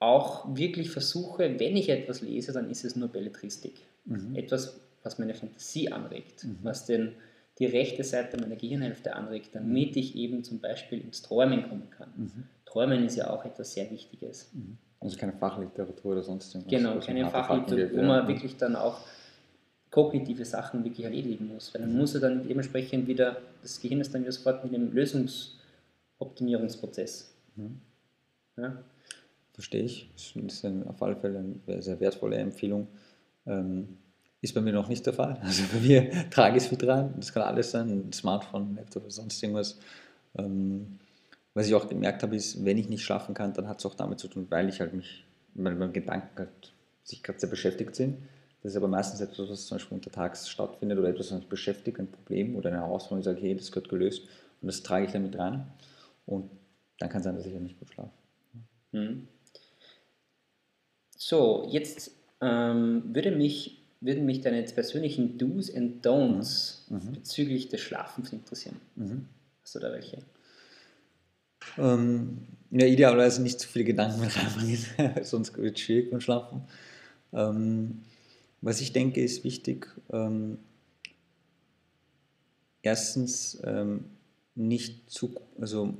[0.00, 3.74] auch wirklich versuche, wenn ich etwas lese, dann ist es nur Belletristik.
[4.04, 4.34] Mhm.
[4.36, 6.58] Etwas, was meine Fantasie anregt, mhm.
[6.62, 7.14] was den,
[7.58, 12.12] die rechte Seite meiner Gehirnhälfte anregt, damit ich eben zum Beispiel ins Träumen kommen kann.
[12.16, 12.44] Mhm.
[12.64, 14.50] Träumen ist ja auch etwas sehr Wichtiges.
[14.52, 14.78] Mhm.
[15.00, 16.78] Also keine Fachliteratur oder sonst irgendwas.
[16.78, 19.00] Genau, keine Fachliteratur, wo man wirklich dann auch
[19.90, 21.74] kognitive Sachen wirklich erledigen muss.
[21.74, 24.92] Weil dann muss er dann dementsprechend wieder, das Gehirn ist dann wieder sofort mit dem
[24.92, 27.34] Lösungsoptimierungsprozess.
[27.56, 27.80] Mhm.
[28.56, 28.82] Ja.
[29.52, 30.08] Verstehe ich.
[30.14, 32.86] Das ist auf alle Fälle eine sehr wertvolle Empfehlung.
[33.46, 33.98] Ähm,
[34.40, 35.40] ist bei mir noch nicht der Fall.
[35.42, 37.14] Also bei mir trage ich es mit rein.
[37.16, 39.78] Das kann alles sein, ein Smartphone, Laptop oder sonst irgendwas.
[40.36, 40.98] Ähm,
[41.54, 43.94] was ich auch gemerkt habe, ist, wenn ich nicht schlafen kann, dann hat es auch
[43.94, 45.24] damit zu tun, weil ich halt mich,
[45.54, 46.72] weil meine Gedanken halt
[47.02, 48.18] sich gerade sehr beschäftigt sind.
[48.62, 51.98] Das ist aber meistens etwas, was zum Beispiel untertags stattfindet oder etwas, was mich beschäftigt,
[51.98, 54.22] ein Problem oder eine Herausforderung, ich sage, hey, das gehört gelöst
[54.60, 55.66] und das trage ich damit rein
[56.26, 56.50] und
[56.98, 58.10] dann kann es sein, dass ich ja nicht gut schlafe.
[58.92, 59.28] Mhm.
[61.16, 66.96] So, jetzt ähm, würde mich, würden mich deine persönlichen Do's and Don'ts mhm.
[66.96, 67.12] mhm.
[67.12, 68.76] bezüglich des Schlafens interessieren.
[68.96, 69.26] Mhm.
[69.62, 70.18] Hast du da welche?
[71.76, 74.78] Ähm, ja, idealerweise nicht zu viele Gedanken mehr reinbringen,
[75.22, 76.62] sonst wird es schwierig beim Schlafen.
[77.32, 78.02] Ähm,
[78.60, 80.58] was ich denke, ist wichtig, ähm,
[82.82, 84.04] erstens ähm,
[84.54, 85.94] nicht zu, also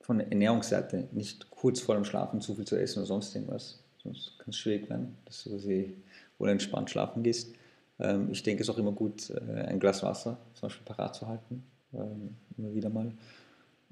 [0.00, 3.80] von der Ernährungsseite nicht kurz vor dem Schlafen zu viel zu essen oder sonst irgendwas,
[4.02, 5.96] sonst kann es schwierig werden, dass du sie
[6.42, 7.54] wohl entspannt schlafen gehst.
[7.98, 11.14] Ähm, ich denke, es ist auch immer gut, äh, ein Glas Wasser zum Beispiel parat
[11.14, 11.62] zu halten,
[11.94, 13.12] ähm, immer wieder mal.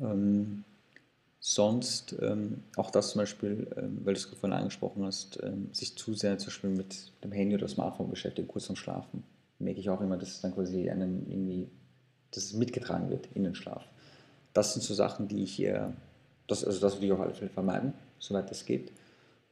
[0.01, 0.65] Ähm,
[1.39, 5.41] sonst, ähm, auch das zum Beispiel, ähm, weil du es vorhin angesprochen hast,
[5.73, 9.25] sich zu sehr zum Beispiel mit dem Handy oder Smartphone beschäftigen, kurz vorm Schlafen,
[9.59, 11.69] merke ich auch immer, dass es dann quasi einen irgendwie,
[12.33, 13.85] dass es mitgetragen wird in den Schlaf.
[14.53, 15.95] Das sind so Sachen, die ich hier,
[16.47, 18.91] das, also das würde ich auf alle Fälle vermeiden, soweit das geht.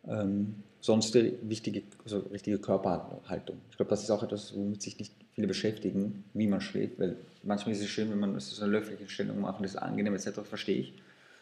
[0.06, 3.58] Ähm, sonst wichtige, also richtige Körperhaltung.
[3.70, 7.16] Ich glaube, das ist auch etwas, womit sich nicht viele beschäftigen, wie man schläft, weil
[7.42, 10.14] manchmal ist es schön, wenn man so eine löffliche Stellung macht und das ist angenehm
[10.14, 10.94] etc., verstehe ich.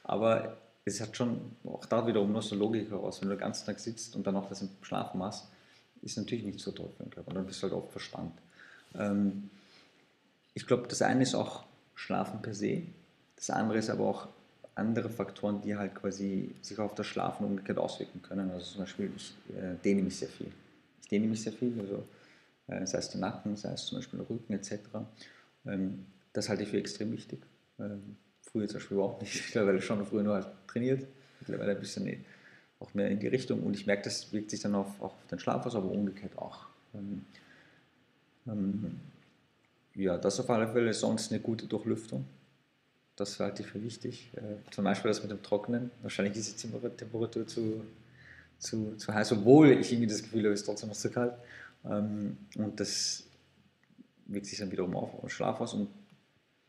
[0.05, 3.67] Aber es hat schon auch da wiederum nur so Logik heraus, wenn du den ganzen
[3.67, 5.49] Tag sitzt und dann noch das im Schlafen machst,
[6.03, 7.35] ist natürlich nicht so toll für den Körper.
[7.35, 8.39] Dann bist du halt oft verspannt.
[8.95, 9.51] Ähm,
[10.55, 11.65] ich glaube, das eine ist auch
[11.95, 12.83] Schlafen per se.
[13.35, 14.29] Das andere ist aber auch
[14.77, 18.51] andere Faktoren, die halt quasi sich auf das Schlafen umgekehrt auswirken können.
[18.51, 20.53] Also zum Beispiel, ich äh, dehne mich sehr viel.
[21.03, 22.05] Ich dehne mich sehr viel, also
[22.69, 24.79] äh, sei es der Nacken, sei es zum Beispiel der Rücken etc.
[25.67, 27.41] Ähm, das halte ich für extrem wichtig.
[27.81, 29.35] Ähm, früher zum Beispiel überhaupt nicht.
[29.47, 31.07] Mittlerweile schon früher nur halt trainiert,
[31.41, 32.25] mittlerweile ein bisschen
[32.79, 35.27] auch mehr in die Richtung und ich merke, das wirkt sich dann auf, auch auf
[35.31, 36.67] den Schlaf aus, aber umgekehrt auch.
[36.95, 37.25] Ähm,
[38.47, 39.01] ähm,
[39.95, 42.27] ja, das auf alle Fälle, sonst eine gute Durchlüftung.
[43.17, 44.31] Das halte ich für wichtig.
[44.37, 45.91] Äh, zum Beispiel das mit dem Trocknen.
[46.03, 47.83] Wahrscheinlich ist die Temperatur zu,
[48.59, 51.35] zu, zu heiß, obwohl ich irgendwie das Gefühl habe, es ist trotzdem noch zu kalt.
[51.85, 53.25] Ähm, und das
[54.27, 55.89] wirkt sich dann wiederum auf den Schlaf aus und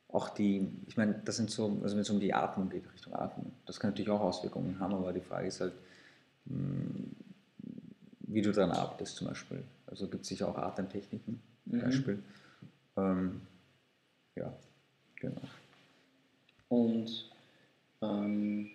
[0.10, 3.14] auch die, ich meine, das sind so, also wenn es um die Atmung geht, Richtung
[3.14, 5.74] Atmung, das kann natürlich auch Auswirkungen haben, aber die Frage ist halt,
[6.48, 7.12] hm,
[8.20, 9.64] wie du daran arbeitest zum Beispiel.
[9.86, 11.82] Also gibt es sicher auch Atemtechniken zum mhm.
[11.82, 12.24] Beispiel.
[12.96, 13.42] Ähm,
[14.36, 14.54] ja,
[15.16, 15.42] genau.
[16.70, 17.30] Und
[18.02, 18.70] ähm,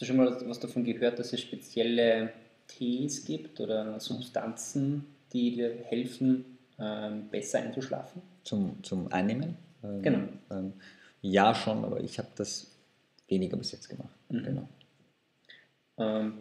[0.00, 2.32] hast du schon mal was davon gehört, dass es spezielle
[2.66, 8.22] Tees gibt oder Substanzen, die dir helfen, ähm, besser einzuschlafen?
[8.42, 9.56] Zum, zum Einnehmen?
[9.84, 10.28] Ähm, genau.
[10.50, 10.72] Ähm,
[11.20, 12.70] ja, schon, aber ich habe das
[13.28, 14.08] weniger bis jetzt gemacht.
[14.30, 14.42] Mhm.
[14.42, 14.68] Genau.
[15.98, 16.32] Ähm,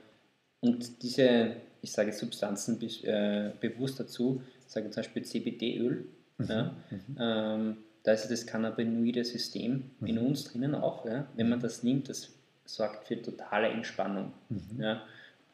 [0.62, 6.06] und diese, ich sage Substanzen äh, bewusst dazu, sage zum Beispiel CBD-Öl.
[6.38, 6.46] Mhm.
[6.48, 7.18] Ja, mhm.
[7.20, 10.08] Ähm, da ist das cannabinoide System mhm.
[10.08, 11.06] in uns drinnen auch.
[11.06, 11.28] Ja.
[11.36, 12.39] Wenn man das nimmt, das
[12.76, 14.32] sorgt für totale Entspannung.
[14.50, 14.82] Mhm.
[14.82, 15.04] Ja.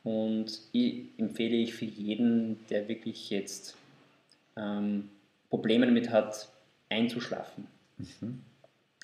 [0.04, 3.75] Und ich empfehle ich für jeden, der wirklich jetzt
[4.56, 5.10] ähm,
[5.49, 6.49] Probleme damit hat,
[6.89, 7.67] einzuschlafen.
[7.97, 8.41] Mhm.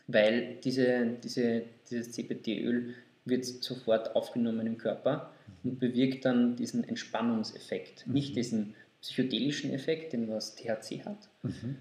[0.07, 2.93] Weil diese, diese, dieses CBD-Öl
[3.25, 5.31] wird sofort aufgenommen im Körper
[5.63, 8.05] und bewirkt dann diesen Entspannungseffekt.
[8.05, 8.13] Mhm.
[8.13, 11.29] Nicht diesen psychedelischen Effekt, den was THC hat.
[11.43, 11.77] Mhm.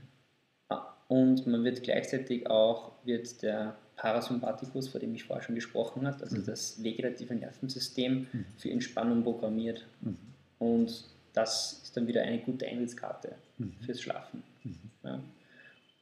[1.11, 6.23] Und man wird gleichzeitig auch, wird der Parasympathikus, vor dem ich vorher schon gesprochen habe,
[6.23, 6.47] also mhm.
[6.47, 8.45] das vegetative Nervensystem mhm.
[8.57, 9.87] für Entspannung programmiert.
[10.01, 10.17] Mhm.
[10.59, 13.75] Und das ist dann wieder eine gute Eintrittskarte mhm.
[13.85, 14.43] fürs Schlafen.
[15.05, 15.21] Ja.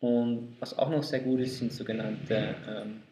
[0.00, 3.02] Und was auch noch sehr gut ist, sind sogenannte ähm,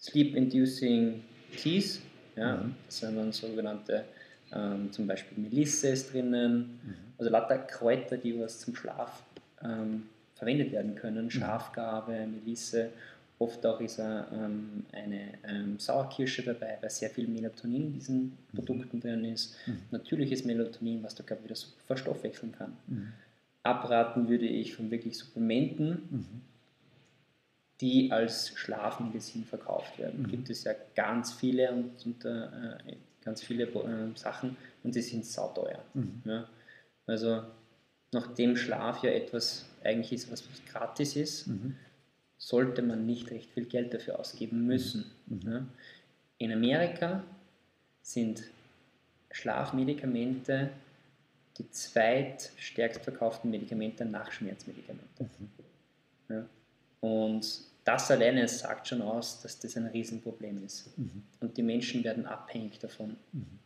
[0.00, 1.22] Sleep-Inducing
[1.56, 2.00] Teas.
[2.34, 2.56] Ja?
[2.56, 2.74] Mhm.
[2.86, 4.06] Das sind dann sogenannte,
[4.52, 6.94] ähm, zum Beispiel Melisse ist drinnen, mhm.
[7.16, 9.22] also lauter Kräuter, die was zum Schlaf
[9.62, 11.26] ähm, verwendet werden können.
[11.26, 11.30] Mhm.
[11.30, 12.90] Schafgarbe, Melisse,
[13.38, 18.36] oft auch ist ähm, eine ähm, Sauerkirsche dabei, weil sehr viel Melatonin in diesen mhm.
[18.54, 19.54] Produkten drin ist.
[19.66, 19.80] Mhm.
[19.90, 22.76] Natürliches Melatonin, was der Körper wieder super verstoffwechseln kann.
[22.86, 23.12] Mhm
[23.66, 26.40] abraten würde ich von wirklich Supplementen, mhm.
[27.80, 30.22] die als Schlafmedizin verkauft werden.
[30.22, 30.28] Mhm.
[30.28, 35.26] Gibt es ja ganz viele und, und äh, ganz viele äh, Sachen und die sind
[35.26, 35.84] sauteuer.
[35.94, 36.22] Mhm.
[36.24, 36.48] Ja?
[37.06, 37.42] Also
[38.12, 41.48] nachdem Schlaf ja etwas eigentlich ist, was gratis ist.
[42.38, 45.10] Sollte man nicht recht viel Geld dafür ausgeben müssen.
[45.26, 45.40] Mhm.
[45.44, 45.66] Ja?
[46.38, 47.24] In Amerika
[48.02, 48.44] sind
[49.30, 50.70] Schlafmedikamente
[51.58, 55.24] die zweitstärkst verkauften Medikamente nach Schmerzmedikamente.
[55.24, 55.48] Mhm.
[56.28, 56.46] Ja.
[57.00, 60.96] Und das alleine sagt schon aus, dass das ein Riesenproblem ist.
[60.98, 61.22] Mhm.
[61.40, 63.16] Und die Menschen werden abhängig davon.
[63.32, 63.58] Mhm.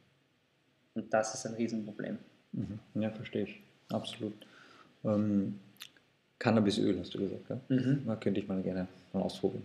[0.95, 2.19] Und das ist ein Riesenproblem.
[2.53, 2.79] Mhm.
[2.95, 3.61] Ja, verstehe ich.
[3.89, 4.35] Absolut.
[5.05, 5.59] Ähm,
[6.41, 7.61] Cannabisöl hast du gesagt, gell?
[7.69, 8.03] Mhm.
[8.07, 9.63] Da könnte ich mal gerne mal ausprobieren.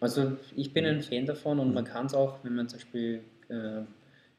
[0.00, 1.74] Also ich bin ein Fan davon und mhm.
[1.74, 3.82] man kann es auch, wenn man zum Beispiel äh,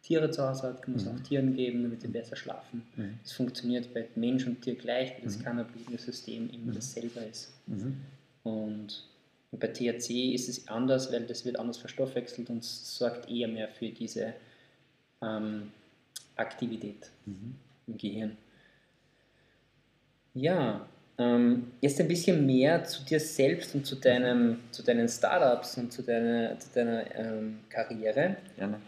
[0.02, 1.16] Tiere zu Hause hat, kann man es mhm.
[1.16, 2.84] auch Tieren geben, damit sie besser schlafen.
[2.96, 3.20] Mhm.
[3.24, 5.44] Es funktioniert bei Mensch und Tier gleich, weil das mhm.
[5.44, 6.76] Cannabinoid-System immer mhm.
[6.76, 7.54] dasselbe ist.
[7.68, 7.98] Mhm.
[8.44, 9.08] Und
[9.52, 13.90] bei THC ist es anders, weil das wird anders verstoffwechselt und sorgt eher mehr für
[13.90, 14.34] diese
[15.22, 15.72] ähm,
[16.36, 17.56] Aktivität mhm.
[17.86, 18.38] im Gehirn.
[20.34, 20.88] Ja,
[21.82, 26.02] jetzt ein bisschen mehr zu dir selbst und zu, deinem, zu deinen Startups und zu
[26.04, 28.38] deiner, zu deiner ähm, Karriere.
[28.58, 28.80] Gerne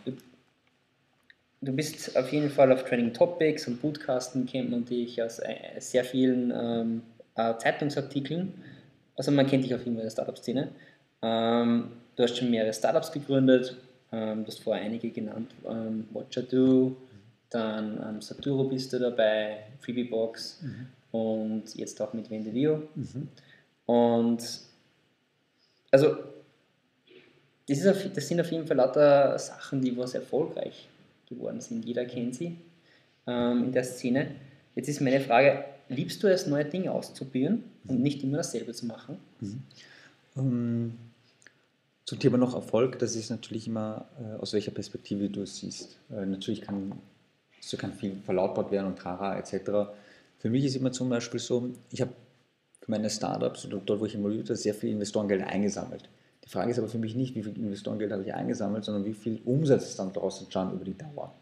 [1.63, 5.79] du bist auf jeden Fall auf Training Topics und Bootcasten kennt man dich aus äh,
[5.79, 7.03] sehr vielen ähm,
[7.35, 8.53] äh, Zeitungsartikeln.
[9.15, 10.69] Also man kennt dich auf jeden Fall in der Startup-Szene.
[11.21, 13.77] Ähm, du hast schon mehrere Startups gegründet,
[14.11, 16.95] ähm, du hast vorher einige genannt, ähm, Watchado,
[17.49, 20.87] dann ähm, Saturo bist du dabei, Freebiebox mhm.
[21.13, 22.81] Und jetzt auch mit Vendevio.
[22.95, 23.27] Mhm.
[23.85, 24.43] Und
[25.91, 26.17] also
[27.67, 30.89] das, ist auf, das sind auf jeden Fall lauter Sachen, die was erfolgreich
[31.29, 31.85] geworden sind.
[31.85, 32.57] Jeder kennt sie
[33.27, 34.31] ähm, in der Szene.
[34.75, 38.87] Jetzt ist meine Frage, liebst du es, neue Dinge auszuprobieren und nicht immer dasselbe zu
[38.87, 39.17] machen?
[39.39, 39.61] Mhm.
[40.35, 40.97] Ähm,
[42.05, 45.99] zum Thema noch Erfolg, das ist natürlich immer, äh, aus welcher Perspektive du es siehst.
[46.11, 46.93] Äh, natürlich kann
[47.61, 49.93] so kann viel verlautbart werden und Trara etc.
[50.43, 52.11] Für mich ist immer zum Beispiel so, ich habe
[52.81, 56.09] für meine Startups oder dort, wo ich involviert bin, sehr viel Investorengeld eingesammelt.
[56.43, 59.13] Die Frage ist aber für mich nicht, wie viel Investorengeld habe ich eingesammelt, sondern wie
[59.13, 61.33] viel Umsatz ist dann daraus entstanden über die Dauer.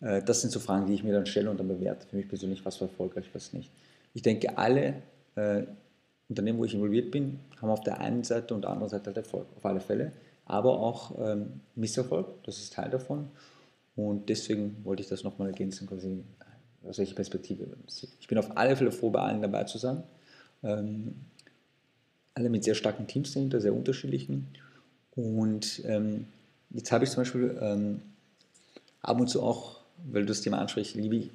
[0.00, 2.26] Äh, das sind so Fragen, die ich mir dann stelle und dann bewerte für mich
[2.26, 3.70] persönlich, was war erfolgreich, was nicht.
[4.12, 4.94] Ich denke, alle
[5.36, 5.62] äh,
[6.28, 9.18] Unternehmen, wo ich involviert bin, haben auf der einen Seite und der anderen Seite halt
[9.18, 10.10] Erfolg, auf alle Fälle,
[10.46, 13.28] aber auch ähm, Misserfolg, das ist Teil davon.
[13.94, 16.24] Und deswegen wollte ich das nochmal ergänzen, quasi,
[16.88, 17.66] aus welcher Perspektive.
[18.20, 20.02] Ich bin auf alle Fälle froh, bei allen dabei zu sein.
[20.62, 21.14] Ähm,
[22.34, 24.48] alle mit sehr starken Teams dahinter, sehr unterschiedlichen.
[25.14, 26.26] Und ähm,
[26.70, 28.02] jetzt habe ich zum Beispiel ähm,
[29.02, 29.80] ab und zu auch,
[30.10, 31.30] weil du das Thema ansprichst, liebe ich,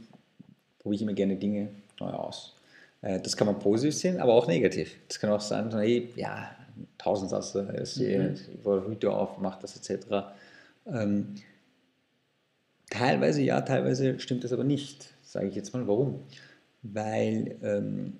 [0.79, 1.69] probiere ich immer gerne Dinge
[1.99, 2.55] neu aus.
[3.01, 4.95] Äh, das kann man positiv sehen, aber auch negativ.
[5.07, 6.49] Das kann auch sein, hey, ja,
[6.97, 8.35] Tausendsatz, mhm.
[8.35, 10.07] ich wollte Hüte auf, macht das etc.
[10.87, 11.35] Ähm,
[12.89, 15.87] teilweise ja, teilweise stimmt das aber nicht, sage ich jetzt mal.
[15.87, 16.21] Warum?
[16.83, 18.13] Weil ähm,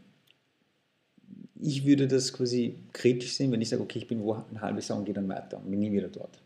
[1.59, 4.87] ich würde das quasi kritisch sehen, wenn ich sage, okay, ich bin wo ein halbes
[4.87, 6.39] Jahr und gehe dann weiter und bin nie wieder dort.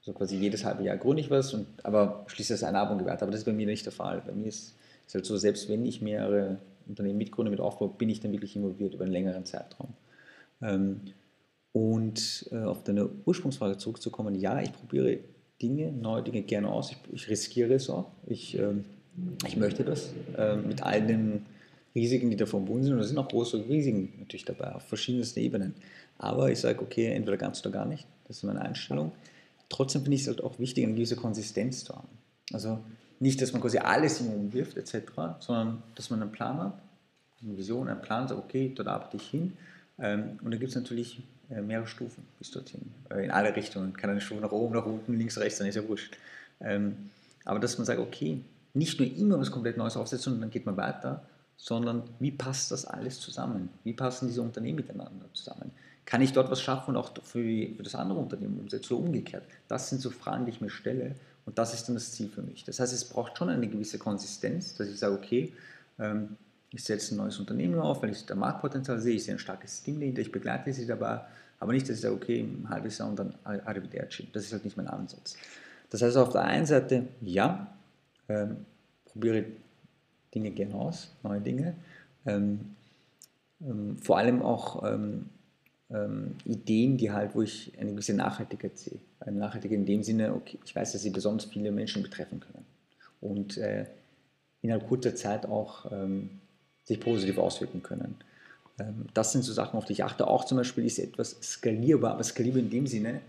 [0.00, 2.98] Also quasi jedes halbe Jahr gründe ich was, und, aber schließe das ein ab und
[2.98, 3.22] gehe weiter.
[3.22, 4.22] Aber das ist bei mir nicht der Fall.
[4.26, 4.74] Bei mir ist
[5.06, 8.56] es halt so, selbst wenn ich mehrere Unternehmen mitgründe, mit aufbaue, bin ich dann wirklich
[8.56, 9.94] involviert über einen längeren Zeitraum.
[10.62, 11.00] Ähm,
[11.72, 15.18] und äh, auf deine Ursprungsfrage zurückzukommen, ja, ich probiere
[15.62, 16.90] Dinge, neue Dinge gerne aus.
[16.90, 18.10] Ich, ich riskiere es auch.
[18.26, 18.84] Ich, ähm,
[19.46, 21.46] ich möchte das äh, mit all den
[21.94, 22.92] Risiken, die da verbunden sind.
[22.94, 25.74] Und da sind auch große Risiken natürlich dabei, auf verschiedensten Ebenen.
[26.18, 28.06] Aber ich sage, okay, entweder ganz oder gar nicht.
[28.28, 29.12] Das ist meine Einstellung.
[29.68, 32.08] Trotzdem finde ich es halt auch wichtig, eine gewisse Konsistenz zu haben.
[32.52, 32.80] Also
[33.18, 36.78] nicht, dass man quasi alles in den wirft etc., sondern dass man einen Plan hat,
[37.42, 39.52] eine Vision, einen Plan, sagt, okay, dort arbeite ich hin.
[39.98, 42.80] Ähm, und da gibt es natürlich äh, mehrere Stufen bis dorthin.
[43.10, 43.92] Äh, in alle Richtungen.
[43.92, 46.16] Kann eine Stufe nach oben, nach unten, links, rechts, dann ist ja wurscht.
[46.60, 47.10] Ähm,
[47.44, 48.40] aber dass man sagt, okay,
[48.74, 51.22] nicht nur immer was komplett Neues aufsetzen und dann geht man weiter,
[51.56, 53.68] sondern wie passt das alles zusammen?
[53.84, 55.70] Wie passen diese Unternehmen miteinander zusammen?
[56.06, 57.42] Kann ich dort was schaffen und auch für,
[57.76, 59.44] für das andere Unternehmen umsetzen oder umgekehrt?
[59.68, 61.14] Das sind so Fragen, die ich mir stelle
[61.46, 62.64] und das ist dann das Ziel für mich.
[62.64, 65.52] Das heißt, es braucht schon eine gewisse Konsistenz, dass ich sage, okay,
[65.98, 66.36] ähm,
[66.72, 69.82] ich setze ein neues Unternehmen auf, weil ich da Marktpotenzial sehe, ich sehe ein starkes
[69.82, 71.20] Team dahinter, ich begleite sie dabei,
[71.58, 74.28] aber nicht, dass ich sage, okay, ein halbes Jahr und dann Arrivederci.
[74.32, 75.36] Das ist halt nicht mein Ansatz.
[75.90, 77.66] Das heißt, auf der einen Seite, ja,
[78.30, 78.64] ähm,
[79.04, 79.44] probiere
[80.34, 81.74] Dinge gerne aus, neue Dinge.
[82.26, 82.76] Ähm,
[83.60, 85.26] ähm, vor allem auch ähm,
[85.90, 88.98] ähm, Ideen, die halt, wo ich eine gewisse Nachhaltigkeit sehe.
[89.18, 92.64] Eine Nachhaltigkeit in dem Sinne, okay, ich weiß, dass sie besonders viele Menschen betreffen können
[93.20, 93.86] und äh,
[94.62, 96.40] innerhalb kurzer Zeit auch ähm,
[96.84, 98.16] sich positiv auswirken können.
[99.12, 100.26] Das sind so Sachen, auf die ich achte.
[100.26, 103.20] Auch zum Beispiel ist etwas skalierbar, aber skalierbar in dem Sinne,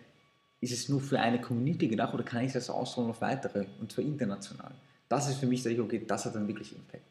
[0.61, 3.91] ist es nur für eine Community gedacht oder kann ich das ausrollen auf weitere und
[3.91, 4.71] zwar international?
[5.09, 7.03] Das ist für mich, sage ich, okay, das hat dann wirklich Impact.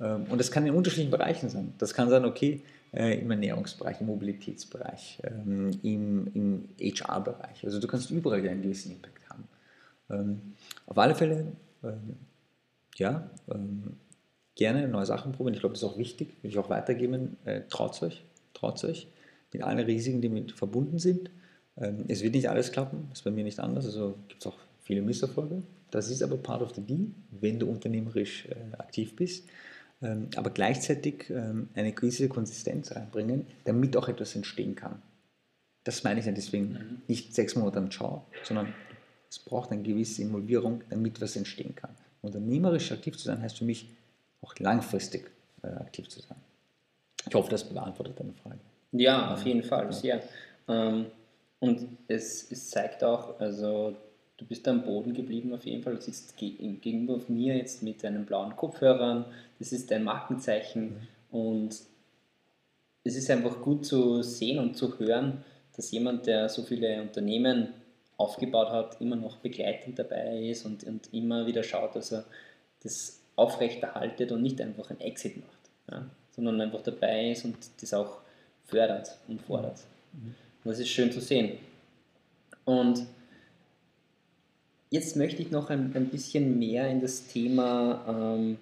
[0.00, 1.74] Ähm, und das kann in unterschiedlichen Bereichen sein.
[1.78, 2.62] Das kann sein, okay,
[2.92, 7.64] äh, im Ernährungsbereich, im Mobilitätsbereich, ähm, im, im HR-Bereich.
[7.64, 9.48] Also du kannst überall einen gewissen Impact haben.
[10.10, 10.54] Ähm,
[10.86, 11.52] auf alle Fälle,
[12.96, 13.28] ja,
[14.54, 15.54] gerne neue Sachen probieren.
[15.54, 17.36] Ich glaube, das ist auch wichtig, will ich auch weitergeben.
[17.44, 18.24] Äh, traut euch,
[18.54, 19.08] traut euch
[19.52, 21.30] mit allen Risiken, die mit verbunden sind.
[22.08, 23.86] Es wird nicht alles klappen, ist bei mir nicht anders.
[23.86, 25.62] Also gibt es auch viele Misserfolge.
[25.90, 29.48] Das ist aber part of the deal, wenn du unternehmerisch äh, aktiv bist.
[30.02, 35.00] Ähm, aber gleichzeitig ähm, eine gewisse Konsistenz reinbringen, damit auch etwas entstehen kann.
[35.84, 37.02] Das meine ich ja deswegen mhm.
[37.08, 38.72] nicht sechs Monate am Ciao, sondern
[39.28, 41.90] es braucht eine gewisse Involvierung, damit was entstehen kann.
[42.20, 43.90] Unternehmerisch aktiv zu sein heißt für mich
[44.40, 45.30] auch langfristig
[45.62, 46.36] äh, aktiv zu sein.
[47.28, 48.58] Ich hoffe, das beantwortet deine Frage.
[48.92, 50.22] Ja, auf jeden Fall, sehr.
[50.68, 51.06] Ähm,
[51.62, 53.94] und es, es zeigt auch, also
[54.36, 55.94] du bist am Boden geblieben auf jeden Fall.
[55.94, 59.26] Du sitzt gegenüber mir jetzt mit deinen blauen Kopfhörern.
[59.60, 61.08] Das ist dein Markenzeichen.
[61.30, 61.38] Mhm.
[61.38, 61.80] Und
[63.04, 65.44] es ist einfach gut zu sehen und zu hören,
[65.76, 67.68] dass jemand, der so viele Unternehmen
[68.16, 72.24] aufgebaut hat, immer noch begleitend dabei ist und, und immer wieder schaut, dass er
[72.82, 77.94] das aufrechterhaltet und nicht einfach ein Exit macht, ja, sondern einfach dabei ist und das
[77.94, 78.18] auch
[78.66, 79.78] fördert und fordert.
[80.12, 80.34] Mhm.
[80.64, 81.58] Und das ist schön zu sehen.
[82.64, 83.06] Und
[84.92, 88.58] Jetzt möchte ich noch ein, ein bisschen mehr in das Thema, ähm,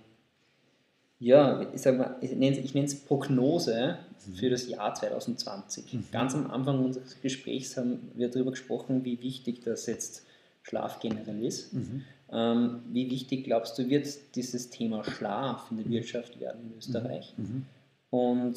[1.18, 4.34] ja, ich, sag mal, ich nenne es Prognose mhm.
[4.34, 5.92] für das Jahr 2020.
[5.92, 6.04] Mhm.
[6.12, 10.24] Ganz am Anfang unseres Gesprächs haben wir darüber gesprochen, wie wichtig das jetzt
[10.62, 11.74] Schlaf generell ist.
[11.74, 12.04] Mhm.
[12.30, 15.90] Ähm, wie wichtig glaubst du, wird dieses Thema Schlaf in der mhm.
[15.90, 17.34] Wirtschaft werden in Österreich?
[17.36, 17.44] Mhm.
[17.44, 17.66] mhm.
[18.10, 18.56] Und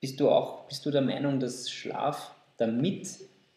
[0.00, 3.08] bist du auch bist du der Meinung, dass Schlaf, damit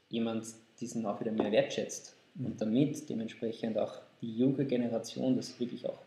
[0.09, 0.45] jemand
[0.79, 5.99] diesen auch wieder mehr wertschätzt, und damit dementsprechend auch die junge Generation das wirklich auch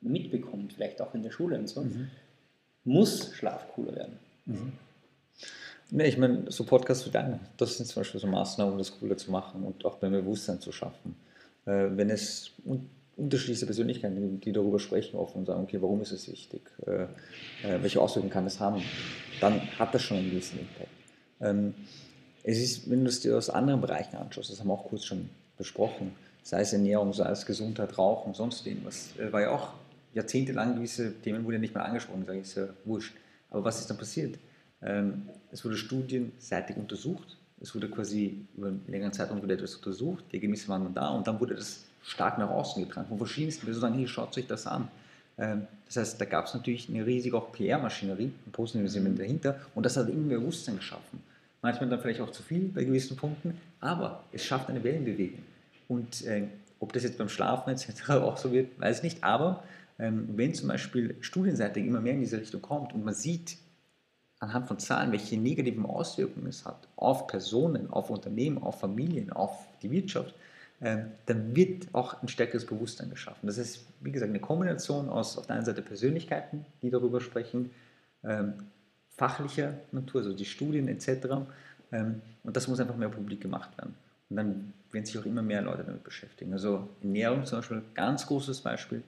[0.00, 2.08] mitbekommt, vielleicht auch in der Schule und so, mhm.
[2.84, 4.18] muss Schlaf cooler werden.
[4.46, 4.72] Mhm.
[5.90, 8.98] Ne, ich meine, so Podcasts wie deine, das sind zum Beispiel so Maßnahmen, um das
[8.98, 11.16] cooler zu machen und auch beim Bewusstsein zu schaffen.
[11.66, 16.12] Äh, wenn es un unterschiedliche Persönlichkeiten die darüber sprechen offen und sagen, okay, warum ist
[16.12, 17.04] es wichtig, äh,
[17.62, 18.82] äh, welche Auswirkungen kann es haben,
[19.40, 20.88] dann hat das schon einen gewissen Impact.
[21.40, 21.74] Ähm,
[22.42, 25.04] es ist, wenn du es dir aus anderen Bereichen anschaust, das haben wir auch kurz
[25.04, 29.74] schon besprochen, sei es Ernährung, sei es Gesundheit, Rauchen, sonst irgendwas, äh, war ja auch
[30.14, 33.14] jahrzehntelang gewisse Themen wurden nicht mehr angesprochen, sage ich, ist ja wurscht.
[33.50, 34.38] Aber was ist dann passiert?
[34.82, 40.24] Ähm, es wurde studienseitig untersucht, es wurde quasi über einen längeren Zeitraum wurde etwas untersucht,
[40.32, 43.64] die Ergebnisse waren dann da und dann wurde das stark nach außen getragen von verschiedensten
[43.64, 44.88] Personen, sagen, hey, schaut euch das an.
[45.38, 49.84] Ähm, das heißt, da gab es natürlich eine riesige PR-Maschinerie, ein positives Element dahinter und
[49.84, 51.22] das hat irgendwie Bewusstsein geschaffen.
[51.62, 55.42] Manchmal dann vielleicht auch zu viel bei gewissen Punkten, aber es schafft eine Wellenbewegung.
[55.88, 56.48] Und äh,
[56.80, 58.10] ob das jetzt beim Schlafen etc.
[58.10, 59.62] auch so wird, weiß ich nicht, aber
[59.98, 63.58] ähm, wenn zum Beispiel studienseitig immer mehr in diese Richtung kommt und man sieht
[64.40, 69.68] anhand von Zahlen, welche negativen Auswirkungen es hat auf Personen, auf Unternehmen, auf Familien, auf
[69.82, 70.34] die Wirtschaft,
[71.26, 73.46] dann wird auch ein stärkeres Bewusstsein geschaffen.
[73.46, 77.70] Das ist, wie gesagt, eine Kombination aus auf der einen Seite Persönlichkeiten, die darüber sprechen,
[78.24, 78.54] ähm,
[79.10, 81.26] fachlicher Natur, also die Studien etc.
[81.92, 83.94] und das muss einfach mehr publik gemacht werden.
[84.30, 86.52] Und dann werden sich auch immer mehr Leute damit beschäftigen.
[86.54, 89.02] Also Ernährung zum Beispiel, ganz großes Beispiel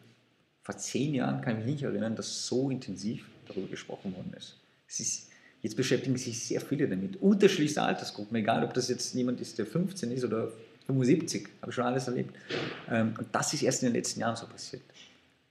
[0.64, 4.57] vor zehn Jahren kann ich mich nicht erinnern, dass so intensiv darüber gesprochen worden ist.
[4.89, 5.31] ist.
[5.61, 7.16] Jetzt beschäftigen sich sehr viele damit.
[7.22, 10.53] Unterschiedlichste Altersgruppen, egal ob das jetzt jemand ist, der 15 ist oder
[10.87, 12.35] 75, habe ich schon alles erlebt.
[12.91, 14.82] Ähm, und das ist erst in den letzten Jahren so passiert,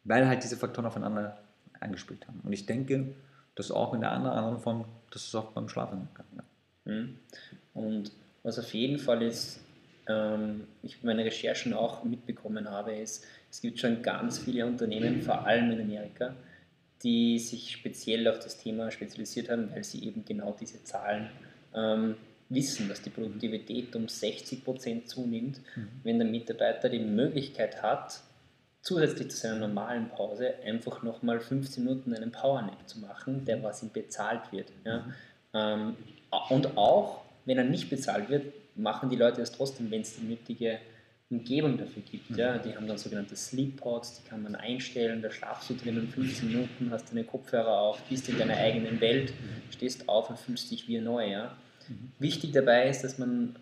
[0.03, 1.38] weil halt diese Faktoren aufeinander
[1.79, 2.41] eingespielt haben.
[2.43, 3.13] Und ich denke,
[3.55, 6.25] dass auch in der anderen Form, dass es auch beim Schlafen kann.
[6.36, 6.93] Ja.
[6.93, 7.17] Mhm.
[7.73, 8.11] Und
[8.43, 9.59] was auf jeden Fall ist,
[10.07, 15.45] ähm, ich meine Recherchen auch mitbekommen habe, ist, es gibt schon ganz viele Unternehmen, vor
[15.45, 16.36] allem in Amerika,
[17.03, 21.29] die sich speziell auf das Thema spezialisiert haben, weil sie eben genau diese Zahlen
[21.75, 22.15] ähm,
[22.54, 25.88] wissen, dass die Produktivität um 60 Prozent zunimmt, mhm.
[26.04, 28.22] wenn der Mitarbeiter die Möglichkeit hat,
[28.82, 33.82] zusätzlich zu seiner normalen Pause einfach nochmal 15 Minuten einen Powernap zu machen, der was
[33.82, 34.72] ihm bezahlt wird.
[34.86, 34.99] Ja?
[34.99, 35.14] Mhm.
[35.54, 35.95] Ähm,
[36.49, 38.45] und auch, wenn er nicht bezahlt wird,
[38.76, 40.80] machen die Leute es trotzdem, wenn es die nötige
[41.30, 42.32] Umgebung dafür gibt.
[42.32, 42.38] Mhm.
[42.38, 42.58] Ja.
[42.58, 46.47] Die haben dann sogenannte Sleep Pods, die kann man einstellen, da schlafst du drinnen 15
[46.47, 49.72] Minuten, hast deine Kopfhörer auf, bist in deiner eigenen Welt, mhm.
[49.72, 51.30] stehst auf und fühlst dich wie neu.
[51.30, 51.56] Ja.
[51.89, 52.11] Mhm.
[52.19, 53.55] Wichtig dabei ist, dass man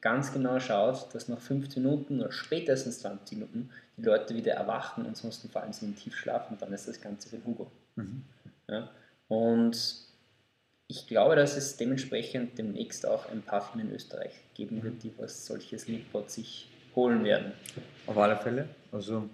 [0.00, 5.06] ganz genau schaut, dass nach 15 Minuten oder spätestens 20 Minuten die Leute wieder erwachen,
[5.06, 7.70] ansonsten fallen sie in Tiefschlaf und dann ist das Ganze für Hugo.
[7.96, 8.22] Mhm.
[8.68, 8.90] Ja.
[9.28, 10.04] Und
[10.88, 15.12] ich glaube, dass es dementsprechend demnächst auch ein paar Firmen in Österreich geben wird, die
[15.16, 17.52] was solches Leadbot sich holen werden.
[18.06, 18.68] Auf alle Fälle.
[18.92, 19.28] Also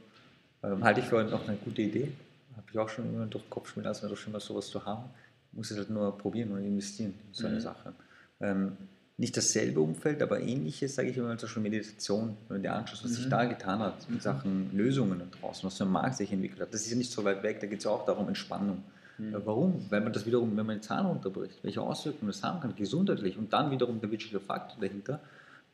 [0.62, 2.12] ähm, halte ich für noch eine gute Idee.
[2.56, 4.84] Habe ich auch schon immer durch den Kopf spielen lassen, doch schon mal sowas zu
[4.84, 5.10] haben.
[5.52, 7.60] Muss es halt nur probieren und investieren in so eine mhm.
[7.60, 7.92] Sache.
[8.40, 8.76] Ähm,
[9.20, 13.04] nicht dasselbe Umfeld, aber ähnliches, sage ich immer, zum Beispiel Meditation, wenn man dir anschaut,
[13.04, 13.14] was mhm.
[13.14, 14.20] sich da getan hat, in mhm.
[14.20, 16.72] Sachen Lösungen da draußen, was so ein Markt sich entwickelt hat.
[16.72, 18.82] Das ist ja nicht so weit weg, da geht es ja auch darum, Entspannung.
[19.18, 19.36] Mhm.
[19.44, 19.84] Warum?
[19.90, 23.36] Weil man das wiederum, wenn man den Zahn runterbricht, welche Auswirkungen das haben kann, gesundheitlich
[23.36, 25.20] und dann wiederum der wirtschaftliche Faktor dahinter,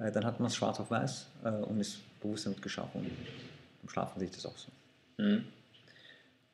[0.01, 3.01] äh, dann hat man es schwarz auf weiß äh, und ist bewusst damit geschaffen.
[3.03, 3.11] Und
[3.83, 4.69] beim Schlafen sehe ich das auch so.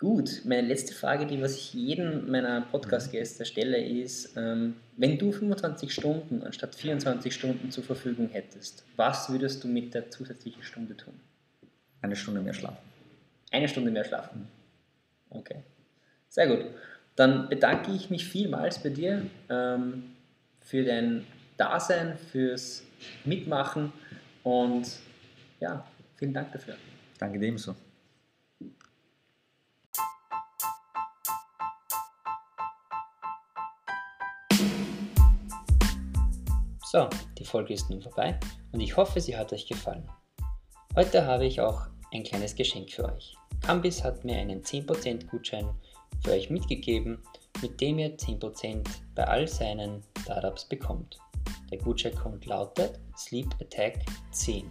[0.03, 5.31] Gut, meine letzte Frage, die was ich jedem meiner Podcast-Gäste stelle, ist, ähm, wenn du
[5.31, 10.97] 25 Stunden anstatt 24 Stunden zur Verfügung hättest, was würdest du mit der zusätzlichen Stunde
[10.97, 11.15] tun?
[12.01, 12.83] Eine Stunde mehr schlafen.
[13.53, 14.49] Eine Stunde mehr schlafen.
[15.31, 15.63] Okay.
[16.29, 16.67] Sehr gut.
[17.15, 20.17] Dann bedanke ich mich vielmals bei dir ähm,
[20.59, 21.25] für dein
[21.57, 22.83] Dasein, fürs
[23.25, 23.93] Mitmachen
[24.43, 24.85] und
[25.61, 25.87] ja,
[26.17, 26.75] vielen Dank dafür.
[27.21, 27.57] Danke dem
[36.93, 37.09] so.
[37.39, 38.39] Die Folge ist nun vorbei
[38.71, 40.07] und ich hoffe, sie hat euch gefallen.
[40.95, 43.35] Heute habe ich auch ein kleines Geschenk für euch.
[43.63, 45.71] Cambis hat mir einen 10% Gutschein
[46.23, 47.23] für euch mitgegeben,
[47.63, 51.19] mit dem ihr 10% bei all seinen Startups bekommt.
[51.71, 54.01] Der Gutscheincode lautet Sleep Attack
[54.33, 54.71] 10.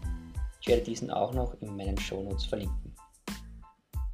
[0.62, 2.96] Ich werde diesen auch noch in meinen Shownotes verlinken.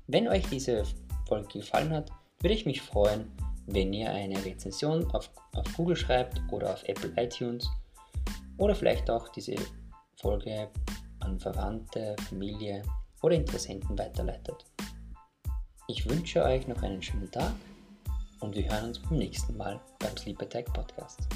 [0.08, 0.84] Wenn euch diese
[1.28, 3.30] Folge gefallen hat, würde ich mich freuen,
[3.66, 7.70] wenn ihr eine Rezension auf, auf Google schreibt oder auf Apple iTunes
[8.58, 9.56] oder vielleicht auch diese
[10.20, 10.70] Folge
[11.20, 12.84] an Verwandte, Familie
[13.22, 14.66] oder Interessenten weiterleitet.
[15.88, 17.54] Ich wünsche euch noch einen schönen Tag
[18.40, 21.28] und wir hören uns beim nächsten Mal beim Sleep Attack Podcast.